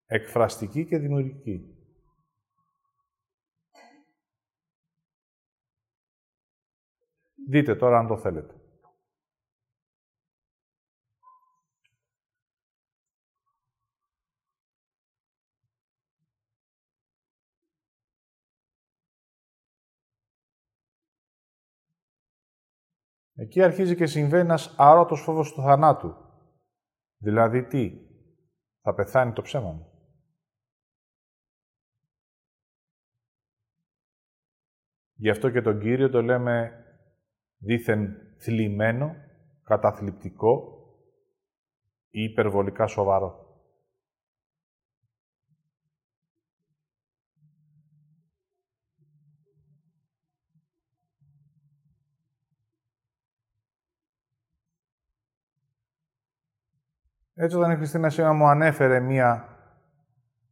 εκφραστική 0.05 0.85
και 0.85 0.97
δημιουργική. 0.97 1.71
Δείτε 7.49 7.75
τώρα 7.75 7.97
αν 7.97 8.07
το 8.07 8.17
θέλετε. 8.17 8.61
Εκεί 23.33 23.63
αρχίζει 23.63 23.95
και 23.95 24.05
συμβαίνει 24.05 24.43
ένας 24.43 24.75
αρώτος 24.77 25.21
φόβος 25.21 25.53
του 25.53 25.61
θανάτου. 25.61 26.26
Δηλαδή 27.17 27.65
τι, 27.65 27.91
θα 28.81 28.93
πεθάνει 28.93 29.33
το 29.33 29.41
ψέμα 29.41 29.71
μου; 29.71 29.91
Γι' 35.19 35.29
αυτό 35.29 35.49
και 35.49 35.61
τον 35.61 35.79
Κύριο 35.79 36.09
το 36.09 36.21
λέμε 36.21 36.85
δήθεν 37.57 38.15
θλιμμένο, 38.37 39.15
καταθλιπτικό 39.63 40.77
ή 42.09 42.23
υπερβολικά 42.23 42.87
σοβαρό. 42.87 43.46
Έτσι, 57.39 57.57
όταν 57.57 57.71
η 57.71 57.75
Χριστίνα 57.75 58.09
σήμερα 58.09 58.33
μου 58.33 58.47
ανέφερε 58.47 58.99
μία, 58.99 59.57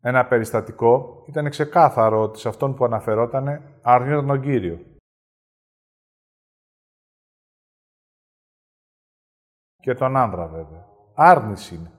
ένα 0.01 0.27
περιστατικό, 0.27 1.23
ήταν 1.27 1.49
ξεκάθαρο 1.49 2.21
ότι 2.21 2.39
σε 2.39 2.47
αυτόν 2.47 2.75
που 2.75 2.85
αναφερότανε 2.85 3.79
αρνιόταν 3.81 4.27
τον 4.27 4.41
Κύριο. 4.41 4.85
Και 9.79 9.93
τον 9.93 10.17
άνδρα, 10.17 10.47
βέβαια. 10.47 10.87
Άρνηση 11.15 11.75
είναι. 11.75 11.91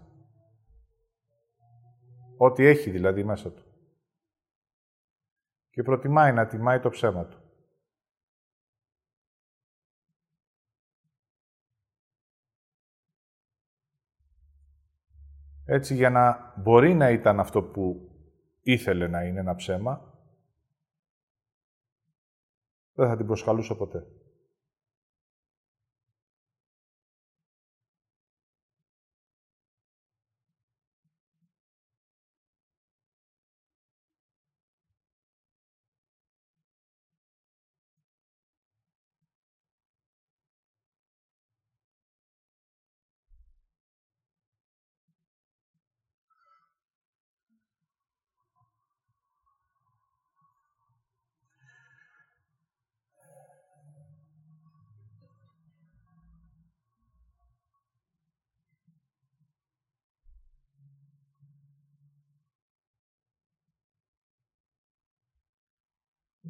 Ό,τι 2.37 2.65
έχει 2.65 2.91
δηλαδή 2.91 3.25
μέσα 3.25 3.53
του. 3.53 3.65
Και 5.71 5.83
προτιμάει 5.83 6.33
να 6.33 6.47
τιμάει 6.47 6.81
το 6.81 6.91
ψέμα 6.91 7.25
του. 7.25 7.46
Έτσι, 15.67 15.95
για 15.95 16.11
να 16.11 16.53
μπορεί 16.57 16.95
να 16.95 17.11
ήταν 17.11 17.41
αυτό 17.41 17.63
που 17.63 18.11
ήθελε 18.63 19.07
να 19.07 19.25
είναι 19.25 19.41
ένα 19.41 19.55
ψέμα, 19.55 20.15
δεν 22.95 23.09
θα 23.09 23.17
την 23.17 23.27
προσκαλούσε 23.27 23.75
ποτέ. 23.75 24.07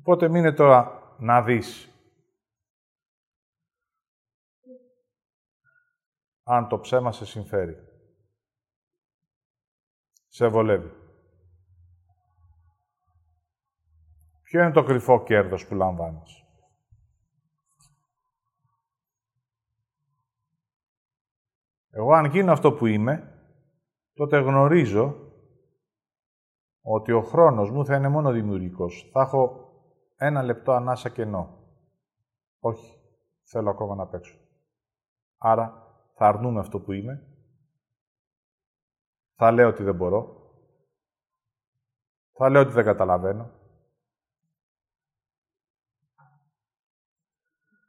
Οπότε 0.09 0.29
μείνε 0.29 0.53
τώρα 0.53 1.15
να 1.19 1.43
δεις; 1.43 1.91
Αν 6.43 6.69
το 6.69 6.81
ψέμα 6.81 7.13
σε 7.13 7.25
συμφέρει. 7.25 7.77
Σε 10.29 10.47
βολεύει. 10.47 10.91
Ποιο 14.43 14.63
είναι 14.63 14.73
το 14.73 14.83
κρυφό 14.83 15.23
κέρδος 15.23 15.67
που 15.67 15.75
λαμβάνεις; 15.75 16.45
Εγώ 21.91 22.13
αν 22.13 22.25
γίνω 22.25 22.53
αυτό 22.53 22.73
που 22.73 22.87
είμαι, 22.87 23.41
τότε 24.13 24.39
γνωρίζω 24.39 25.33
ότι 26.81 27.13
ο 27.13 27.23
χρόνος 27.23 27.71
μου 27.71 27.85
θα 27.85 27.97
είναι 27.97 28.09
μόνο 28.09 28.31
δημιουργικός. 28.31 29.11
Θα 29.13 29.21
έχω 29.21 29.65
ένα 30.17 30.43
λεπτό 30.43 30.73
ανάσα 30.73 31.09
κενό. 31.09 31.65
Όχι, 32.59 33.01
θέλω 33.43 33.71
ακόμα 33.71 33.95
να 33.95 34.07
παίξω. 34.07 34.39
Άρα 35.39 35.87
θα 36.15 36.27
αρνούμε 36.27 36.61
αυτό 36.61 36.81
που 36.81 36.93
είμαι. 36.93 37.27
Θα 39.35 39.51
λέω 39.51 39.69
ότι 39.69 39.83
δεν 39.83 39.95
μπορώ. 39.95 40.51
Θα 42.33 42.49
λέω 42.49 42.63
ότι 42.63 42.73
δεν 42.73 42.85
καταλαβαίνω. 42.85 43.51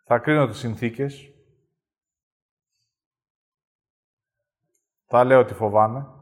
Θα 0.04 0.20
κρίνω 0.20 0.48
τις 0.48 0.58
συνθήκες. 0.58 1.32
Θα 5.06 5.24
λέω 5.24 5.40
ότι 5.40 5.54
φοβάμαι. 5.54 6.17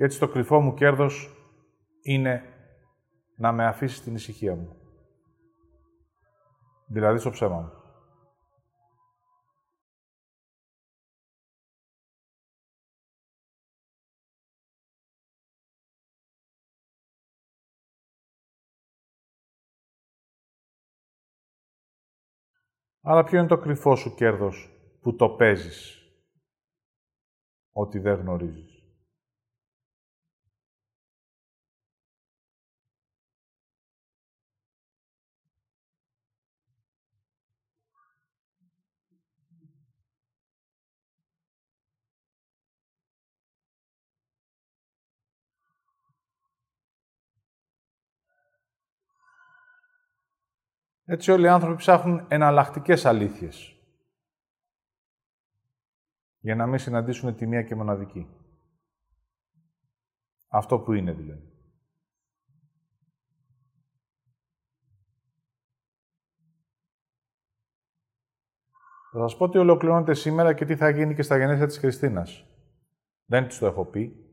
Και 0.00 0.06
έτσι 0.06 0.18
το 0.18 0.28
κρυφό 0.28 0.60
μου 0.60 0.74
κέρδος 0.74 1.28
είναι 2.02 2.42
να 3.36 3.52
με 3.52 3.66
αφήσει 3.66 4.02
την 4.02 4.14
ησυχία 4.14 4.56
μου. 4.56 4.76
Δηλαδή 6.86 7.18
στο 7.18 7.30
ψέμα 7.30 7.60
μου. 7.60 7.72
Άρα 23.00 23.24
ποιο 23.24 23.38
είναι 23.38 23.48
το 23.48 23.58
κρυφό 23.58 23.96
σου 23.96 24.14
κέρδος 24.14 24.70
που 25.00 25.16
το 25.16 25.30
παίζεις 25.30 25.98
ότι 27.72 27.98
δεν 27.98 28.14
γνωρίζεις; 28.14 28.69
Έτσι 51.12 51.30
όλοι 51.30 51.44
οι 51.44 51.48
άνθρωποι 51.48 51.76
ψάχνουν 51.76 52.26
εναλλακτικές 52.28 53.04
αλήθειες. 53.04 53.76
Για 56.38 56.54
να 56.54 56.66
μην 56.66 56.78
συναντήσουν 56.78 57.34
τη 57.34 57.46
μία 57.46 57.62
και 57.62 57.74
μοναδική. 57.74 58.28
Αυτό 60.48 60.78
που 60.78 60.92
είναι 60.92 61.12
δηλαδή. 61.12 61.52
Θα 69.12 69.18
σας 69.18 69.36
πω 69.36 69.48
τι 69.48 69.58
ολοκληρώνεται 69.58 70.14
σήμερα 70.14 70.54
και 70.54 70.64
τι 70.64 70.76
θα 70.76 70.90
γίνει 70.90 71.14
και 71.14 71.22
στα 71.22 71.36
γενέθλια 71.36 71.66
της 71.66 71.78
Χριστίνας. 71.78 72.46
Δεν 73.24 73.48
της 73.48 73.58
το 73.58 73.66
έχω 73.66 73.84
πει. 73.84 74.29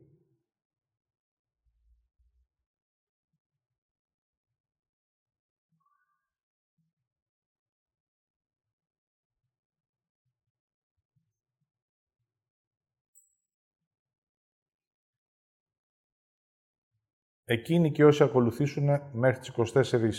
Εκείνοι 17.49 17.91
και 17.91 18.05
όσοι 18.05 18.23
ακολουθήσουν 18.23 18.89
μέχρι 19.11 19.39
τις 19.39 19.73
24 19.73 20.11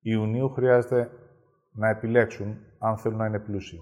Ιουνίου 0.00 0.48
χρειάζεται 0.48 1.10
να 1.72 1.88
επιλέξουν 1.88 2.58
αν 2.78 2.98
θέλουν 2.98 3.18
να 3.18 3.26
είναι 3.26 3.38
πλούσιοι. 3.38 3.80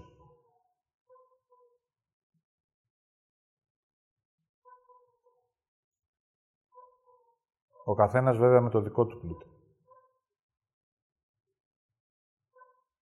Ο 7.85 7.95
καθένας 7.95 8.37
βέβαια 8.37 8.61
με 8.61 8.69
το 8.69 8.81
δικό 8.81 9.05
του 9.05 9.19
πλούτο. 9.19 9.45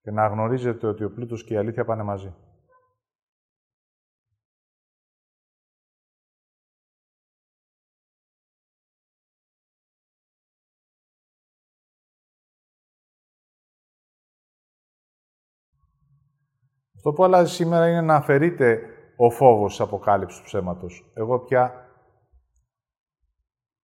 Και 0.01 0.11
να 0.11 0.27
γνωρίζετε 0.27 0.87
ότι 0.87 1.03
ο 1.03 1.11
πλούτος 1.11 1.43
και 1.43 1.53
η 1.53 1.57
αλήθεια 1.57 1.85
πάνε 1.85 2.03
μαζί. 2.03 2.35
Αυτό 17.05 17.15
που 17.15 17.23
αλλάζει 17.23 17.53
σήμερα 17.53 17.89
είναι 17.89 18.01
να 18.01 18.15
αφαιρείτε 18.15 18.81
ο 19.15 19.29
φόβος 19.29 19.69
της 19.69 19.79
αποκάλυψης 19.79 20.39
του 20.39 20.45
ψέματος. 20.45 21.11
Εγώ 21.13 21.39
πια 21.39 21.89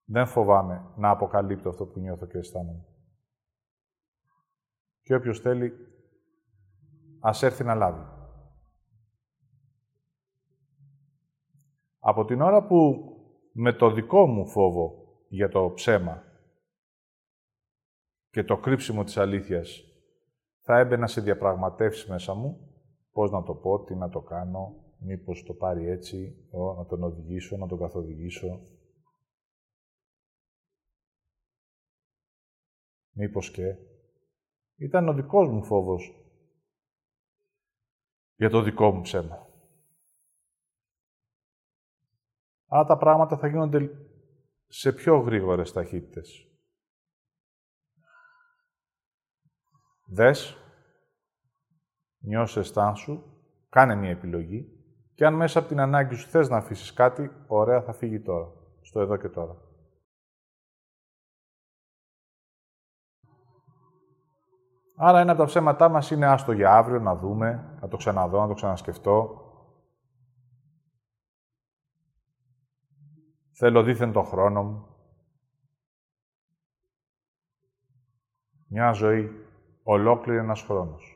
δεν 0.06 0.28
φοβάμαι 0.28 0.92
να 0.96 1.10
αποκαλύπτω 1.10 1.70
αυτό 1.70 1.86
που 1.86 2.00
νιώθω 2.00 2.26
και 2.26 2.38
αισθάνομαι. 2.38 2.86
Και 5.02 5.16
όποιος 5.16 5.40
θέλει, 5.40 5.74
ας 7.20 7.44
έρθει 7.44 7.64
να 7.64 7.76
λάβει. 7.76 8.06
Από 12.00 12.26
την 12.26 12.42
ώρα 12.42 12.68
που 12.68 13.04
με 13.52 13.74
το 13.74 13.92
δικό 13.92 14.28
μου 14.28 14.48
φόβο 14.48 14.94
για 15.30 15.50
το 15.50 15.72
ψέμα 15.76 16.24
και 18.30 18.44
το 18.44 18.58
κρύψιμο 18.58 19.04
της 19.04 19.18
αλήθειας 19.18 19.84
θα 20.60 20.78
έμπαινα 20.78 21.08
σε 21.08 21.22
διαπραγματεύσεις 21.22 22.10
μέσα 22.10 22.34
μου, 22.34 22.69
πώς 23.12 23.32
να 23.32 23.44
το 23.44 23.56
πω, 23.56 23.84
τι 23.84 23.96
να 23.96 24.10
το 24.10 24.22
κάνω, 24.22 24.76
μήπως 25.00 25.44
το 25.44 25.54
πάρει 25.54 25.88
έτσι, 25.88 26.48
να 26.78 26.86
τον 26.86 27.04
οδηγήσω, 27.04 27.58
να 27.58 27.68
τον 27.68 27.80
καθοδηγήσω. 27.80 28.62
Μήπως 33.12 33.52
και. 33.52 33.76
Ήταν 34.76 35.08
ο 35.08 35.14
δικός 35.14 35.50
μου 35.50 35.64
φόβος 35.64 36.14
για 38.36 38.50
το 38.50 38.62
δικό 38.62 38.92
μου 38.92 39.02
ψέμα. 39.02 39.48
Άρα 42.68 42.86
τα 42.86 42.98
πράγματα 42.98 43.38
θα 43.38 43.48
γίνονται 43.48 43.90
σε 44.68 44.94
πιο 44.94 45.20
γρήγορες 45.20 45.72
ταχύτητες. 45.72 46.48
Δες, 50.06 50.58
νιώσες 52.20 52.58
αισθάνσου, 52.58 53.24
κάνε 53.70 53.96
μια 53.96 54.10
επιλογή 54.10 54.74
και 55.14 55.26
αν 55.26 55.34
μέσα 55.34 55.60
από 55.60 55.68
την 55.68 55.80
ανάγκη 55.80 56.16
σου 56.16 56.28
θες 56.28 56.50
να 56.50 56.58
αφήσεις 56.58 56.94
κάτι, 56.94 57.32
ωραία 57.48 57.82
θα 57.82 57.94
φύγει 57.94 58.20
τώρα, 58.20 58.52
στο 58.82 59.00
εδώ 59.00 59.18
και 59.18 59.30
τώρα. 59.30 59.58
Άρα 65.02 65.20
ένα 65.20 65.32
από 65.32 65.42
τα 65.42 65.46
ψέματά 65.46 65.90
μας 65.90 66.12
είναι 66.12 66.26
άστο 66.26 66.52
για 66.52 66.76
αύριο, 66.76 67.00
να 67.00 67.16
δούμε, 67.16 67.78
να 67.82 67.88
το 67.88 67.98
ξαναδώ, 67.98 68.42
να 68.42 68.48
το 68.48 68.54
ξανασκεφτώ. 68.54 69.44
Θέλω 73.52 73.84
δίθεν 73.84 74.12
το 74.12 74.24
χρόνο 74.24 74.64
μου. 74.64 74.88
Μια 78.68 78.92
ζωή, 78.92 79.46
ολόκληρη 79.84 80.38
ένας 80.40 80.62
χρόνος. 80.62 81.09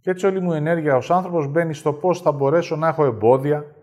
Και 0.00 0.10
έτσι 0.10 0.26
όλη 0.26 0.40
μου 0.40 0.52
η 0.52 0.56
ενέργεια 0.56 0.96
ως 0.96 1.10
άνθρωπος 1.10 1.48
μπαίνει 1.48 1.74
στο 1.74 1.92
πώς 1.92 2.20
θα 2.20 2.32
μπορέσω 2.32 2.76
να 2.76 2.88
έχω 2.88 3.04
εμπόδια, 3.04 3.74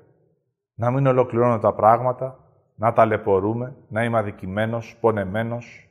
να 0.73 0.91
μην 0.91 1.07
ολοκληρώνω 1.07 1.59
τα 1.59 1.73
πράγματα, 1.73 2.51
να 2.75 2.93
ταλαιπωρούμε, 2.93 3.75
να 3.89 4.03
είμαι 4.03 4.17
αδικημένος, 4.17 4.97
πονεμένος. 4.99 5.89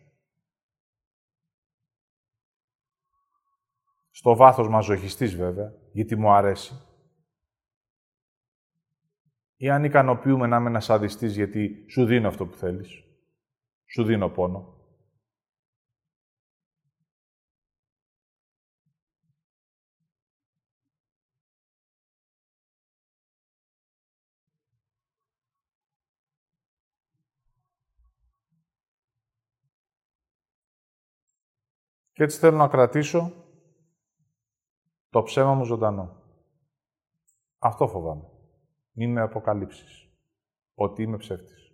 Στο 4.11 4.37
βάθος 4.37 4.69
μαζοχιστής 4.69 5.37
βέβαια, 5.37 5.73
γιατί 5.93 6.17
μου 6.17 6.31
αρέσει. 6.31 6.81
Ή 9.57 9.71
αν 9.71 9.85
ικανοποιούμε 9.85 10.47
να 10.47 10.57
είμαι 10.57 10.69
ένας 10.69 10.91
αδιστής 10.91 11.35
γιατί 11.35 11.85
σου 11.91 12.05
δίνω 12.05 12.29
αυτό 12.29 12.47
που 12.47 12.57
θέλεις. 12.57 13.05
Σου 13.85 14.05
δίνω 14.05 14.29
πόνο. 14.29 14.76
Και 32.17 32.23
έτσι 32.23 32.39
θέλω 32.39 32.57
να 32.57 32.69
κρατήσω 32.69 33.33
το 35.11 35.23
ψέμα 35.23 35.55
μου 35.55 35.65
ζωντανό. 35.65 36.23
Αυτό 37.59 37.89
φοβάμαι. 37.89 38.31
Μην 38.93 39.13
με 39.13 39.21
αποκαλύψεις. 39.21 40.09
Ότι 40.75 41.03
είμαι 41.03 41.17
ψεύτης. 41.17 41.73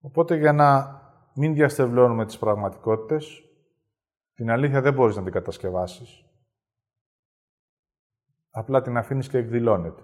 Οπότε 0.00 0.36
για 0.36 0.52
να 0.52 1.05
μην 1.36 1.54
διαστευλώνουμε 1.54 2.26
τις 2.26 2.38
πραγματικότητες, 2.38 3.44
την 4.34 4.50
αλήθεια 4.50 4.80
δεν 4.80 4.94
μπορείς 4.94 5.16
να 5.16 5.22
την 5.22 5.32
κατασκευάσεις. 5.32 6.24
Απλά 8.50 8.82
την 8.82 8.96
αφήνεις 8.96 9.28
και 9.28 9.38
εκδηλώνεται. 9.38 10.02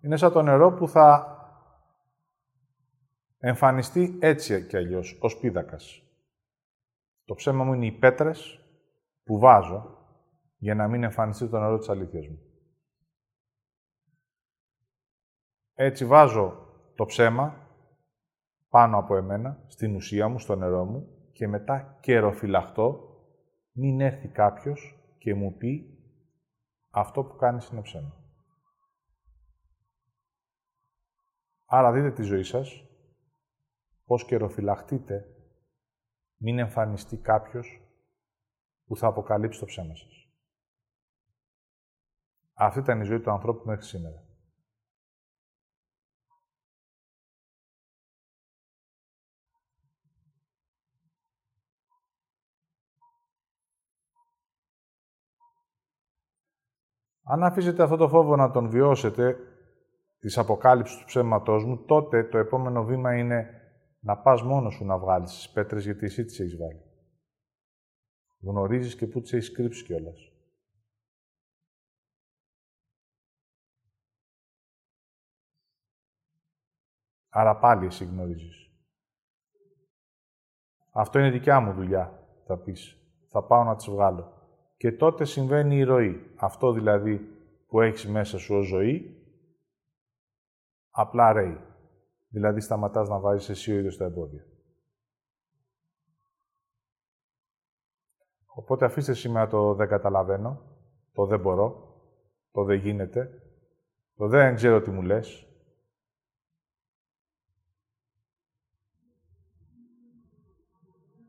Είναι 0.00 0.16
σαν 0.16 0.32
το 0.32 0.42
νερό 0.42 0.72
που 0.72 0.88
θα 0.88 1.36
εμφανιστεί 3.38 4.18
έτσι 4.20 4.66
και 4.66 4.76
αλλιώς, 4.76 5.18
ως 5.20 5.38
πίδακας. 5.38 6.02
Το 7.24 7.34
ψέμα 7.34 7.64
μου 7.64 7.72
είναι 7.72 7.86
οι 7.86 7.92
πέτρες 7.92 8.60
που 9.24 9.38
βάζω 9.38 9.98
για 10.56 10.74
να 10.74 10.88
μην 10.88 11.02
εμφανιστεί 11.02 11.48
το 11.48 11.58
νερό 11.58 11.78
της 11.78 11.88
αλήθειας 11.88 12.28
μου. 12.28 12.38
Έτσι 15.74 16.06
βάζω 16.06 16.66
το 16.94 17.04
ψέμα 17.04 17.61
πάνω 18.72 18.98
από 18.98 19.16
εμένα, 19.16 19.64
στην 19.66 19.94
ουσία 19.94 20.28
μου, 20.28 20.38
στο 20.38 20.56
νερό 20.56 20.84
μου 20.84 21.28
και 21.32 21.48
μετά 21.48 21.98
καιροφυλαχτώ 22.00 23.16
μην 23.72 24.00
έρθει 24.00 24.28
κάποιος 24.28 24.98
και 25.18 25.34
μου 25.34 25.56
πει 25.56 25.98
αυτό 26.90 27.24
που 27.24 27.36
κάνεις 27.36 27.68
είναι 27.68 27.82
ψέμα. 27.82 28.16
Άρα 31.66 31.92
δείτε 31.92 32.12
τη 32.12 32.22
ζωή 32.22 32.42
σας, 32.42 32.84
πώς 34.04 34.24
καιροφυλαχτείτε, 34.24 35.26
μην 36.36 36.58
εμφανιστεί 36.58 37.16
κάποιος 37.16 37.80
που 38.84 38.96
θα 38.96 39.06
αποκαλύψει 39.06 39.60
το 39.60 39.66
ψέμα 39.66 39.94
σας. 39.94 40.28
Αυτή 42.52 42.78
ήταν 42.78 43.00
η 43.00 43.04
ζωή 43.04 43.20
του 43.20 43.30
ανθρώπου 43.30 43.66
μέχρι 43.66 43.84
σήμερα. 43.84 44.31
Αν 57.32 57.42
αφήσετε 57.42 57.82
αυτό 57.82 57.96
το 57.96 58.08
φόβο 58.08 58.36
να 58.36 58.50
τον 58.50 58.70
βιώσετε, 58.70 59.36
της 60.18 60.38
αποκάλυψης 60.38 60.98
του 60.98 61.04
ψέματός 61.04 61.64
μου, 61.64 61.84
τότε 61.84 62.24
το 62.24 62.38
επόμενο 62.38 62.84
βήμα 62.84 63.18
είναι 63.18 63.50
να 64.00 64.18
πας 64.18 64.42
μόνος 64.42 64.74
σου 64.74 64.84
να 64.84 64.98
βγάλεις 64.98 65.32
τις 65.32 65.50
πέτρες, 65.50 65.84
γιατί 65.84 66.04
εσύ 66.04 66.24
τις 66.24 66.40
έχεις 66.40 66.56
βάλει. 66.56 66.82
Γνωρίζεις 68.40 68.96
και 68.96 69.06
πού 69.06 69.20
τις 69.20 69.32
έχεις 69.32 69.52
κρύψει 69.52 69.84
κιόλας. 69.84 70.32
Άρα 77.28 77.58
πάλι 77.58 77.86
εσύ 77.86 78.04
γνωρίζεις. 78.04 78.70
Αυτό 80.92 81.18
είναι 81.18 81.30
δικιά 81.30 81.60
μου 81.60 81.72
δουλειά, 81.72 82.26
θα 82.46 82.58
πεις. 82.58 82.96
Θα 83.30 83.42
πάω 83.42 83.64
να 83.64 83.76
τις 83.76 83.90
βγάλω. 83.90 84.41
Και 84.82 84.92
τότε 84.92 85.24
συμβαίνει 85.24 85.76
η 85.76 85.82
ροή. 85.82 86.32
Αυτό 86.36 86.72
δηλαδή 86.72 87.18
που 87.66 87.80
έχεις 87.80 88.06
μέσα 88.06 88.38
σου 88.38 88.54
ως 88.54 88.66
ζωή, 88.66 89.22
απλά 90.90 91.32
ρέει. 91.32 91.60
Δηλαδή 92.28 92.60
σταματάς 92.60 93.08
να 93.08 93.20
βάζεις 93.20 93.48
εσύ 93.48 93.72
ο 93.72 93.78
ίδιος 93.78 93.96
τα 93.96 94.04
εμπόδια. 94.04 94.46
Οπότε 98.46 98.84
αφήστε 98.84 99.14
σήμερα 99.14 99.46
το 99.46 99.74
«δεν 99.74 99.88
καταλαβαίνω», 99.88 100.62
το 101.12 101.26
«δεν 101.26 101.40
μπορώ», 101.40 102.00
το 102.50 102.64
«δεν 102.64 102.78
γίνεται», 102.78 103.42
το 104.14 104.28
«δεν 104.28 104.54
ξέρω 104.54 104.80
τι 104.80 104.90
μου 104.90 105.02
λες». 105.02 105.46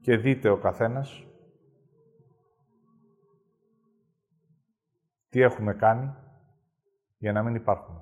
Και 0.02 0.18
δείτε 0.18 0.50
ο 0.50 0.58
καθένας 0.58 1.33
τι 5.34 5.42
έχουμε 5.42 5.74
κάνει 5.74 6.14
για 7.18 7.32
να 7.32 7.44
μην 7.44 7.56
υπάρχουμε. 7.56 8.02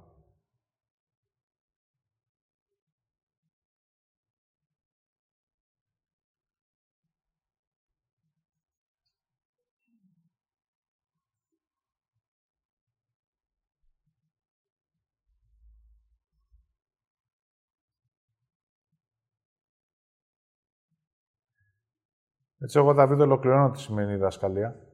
Έτσι, 22.59 22.77
εγώ, 22.77 22.93
Δαβίδ, 22.93 23.21
ολοκληρώνω 23.21 23.71
τη 23.71 23.79
σημερινή 23.79 24.17
δασκαλία. 24.17 24.91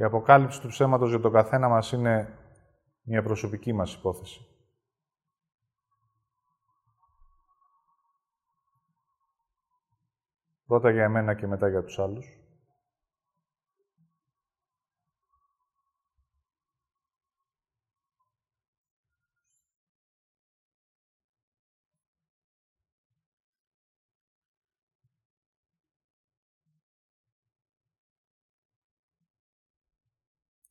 Η 0.00 0.02
αποκάλυψη 0.02 0.60
του 0.60 0.68
ψέματος 0.68 1.08
για 1.08 1.20
τον 1.20 1.32
καθένα 1.32 1.68
μας 1.68 1.92
είναι 1.92 2.38
μια 3.02 3.22
προσωπική 3.22 3.72
μας 3.72 3.94
υπόθεση. 3.94 4.46
Πρώτα 10.66 10.90
για 10.90 11.04
εμένα 11.04 11.34
και 11.34 11.46
μετά 11.46 11.68
για 11.68 11.82
τους 11.82 11.98
άλλους. 11.98 12.39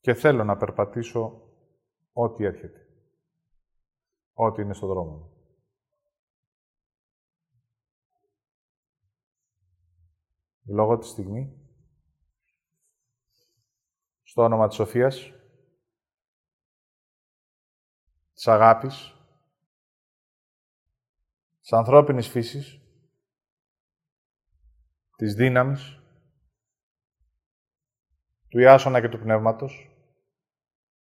Και 0.10 0.16
θέλω 0.16 0.44
να 0.44 0.58
περπατήσω 0.58 1.54
ό,τι 2.14 2.44
έρχεται. 2.44 2.88
Ό,τι 4.34 4.62
είναι 4.62 4.74
στο 4.74 4.88
δρόμο 4.88 5.12
μου. 5.12 5.34
Λόγω 10.66 10.98
της 10.98 11.10
στιγμή, 11.10 11.70
στο 14.24 14.44
όνομα 14.44 14.68
της 14.68 14.76
Σοφίας, 14.76 15.32
της 18.34 18.48
αγάπης, 18.48 19.16
της 21.60 21.74
ανθρώπινης 21.74 22.28
φύσης, 22.28 22.82
της 25.16 25.34
δύναμης, 25.34 26.00
του 28.48 28.60
Ιάσονα 28.60 29.02
και 29.02 29.10
του 29.10 29.20
Πνεύματος, 29.20 29.89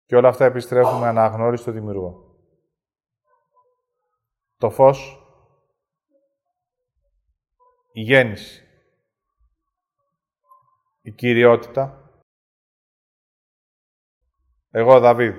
και 0.07 0.15
όλα 0.15 0.29
αυτά 0.29 0.45
επιστρέφουμε 0.45 1.07
αναγνώριστο 1.07 1.71
δημιουργό. 1.71 2.35
Το 4.57 4.69
φως, 4.69 5.21
η 7.91 8.01
γέννηση, 8.01 8.67
η 11.01 11.11
κυριότητα, 11.11 12.11
εγώ 14.69 14.99
Δαβίδ. 14.99 15.35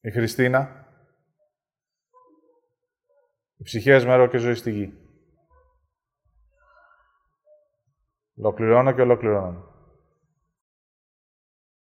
Η 0.00 0.10
Χριστίνα, 0.10 0.86
οι 3.56 3.62
ψυχές 3.62 4.04
μέρο 4.04 4.28
και 4.28 4.38
ζωή 4.38 4.54
στη 4.54 4.70
γη. 4.70 4.99
Ολοκληρώνω 8.42 8.92
και 8.92 9.00
ολοκληρώνω. 9.00 9.69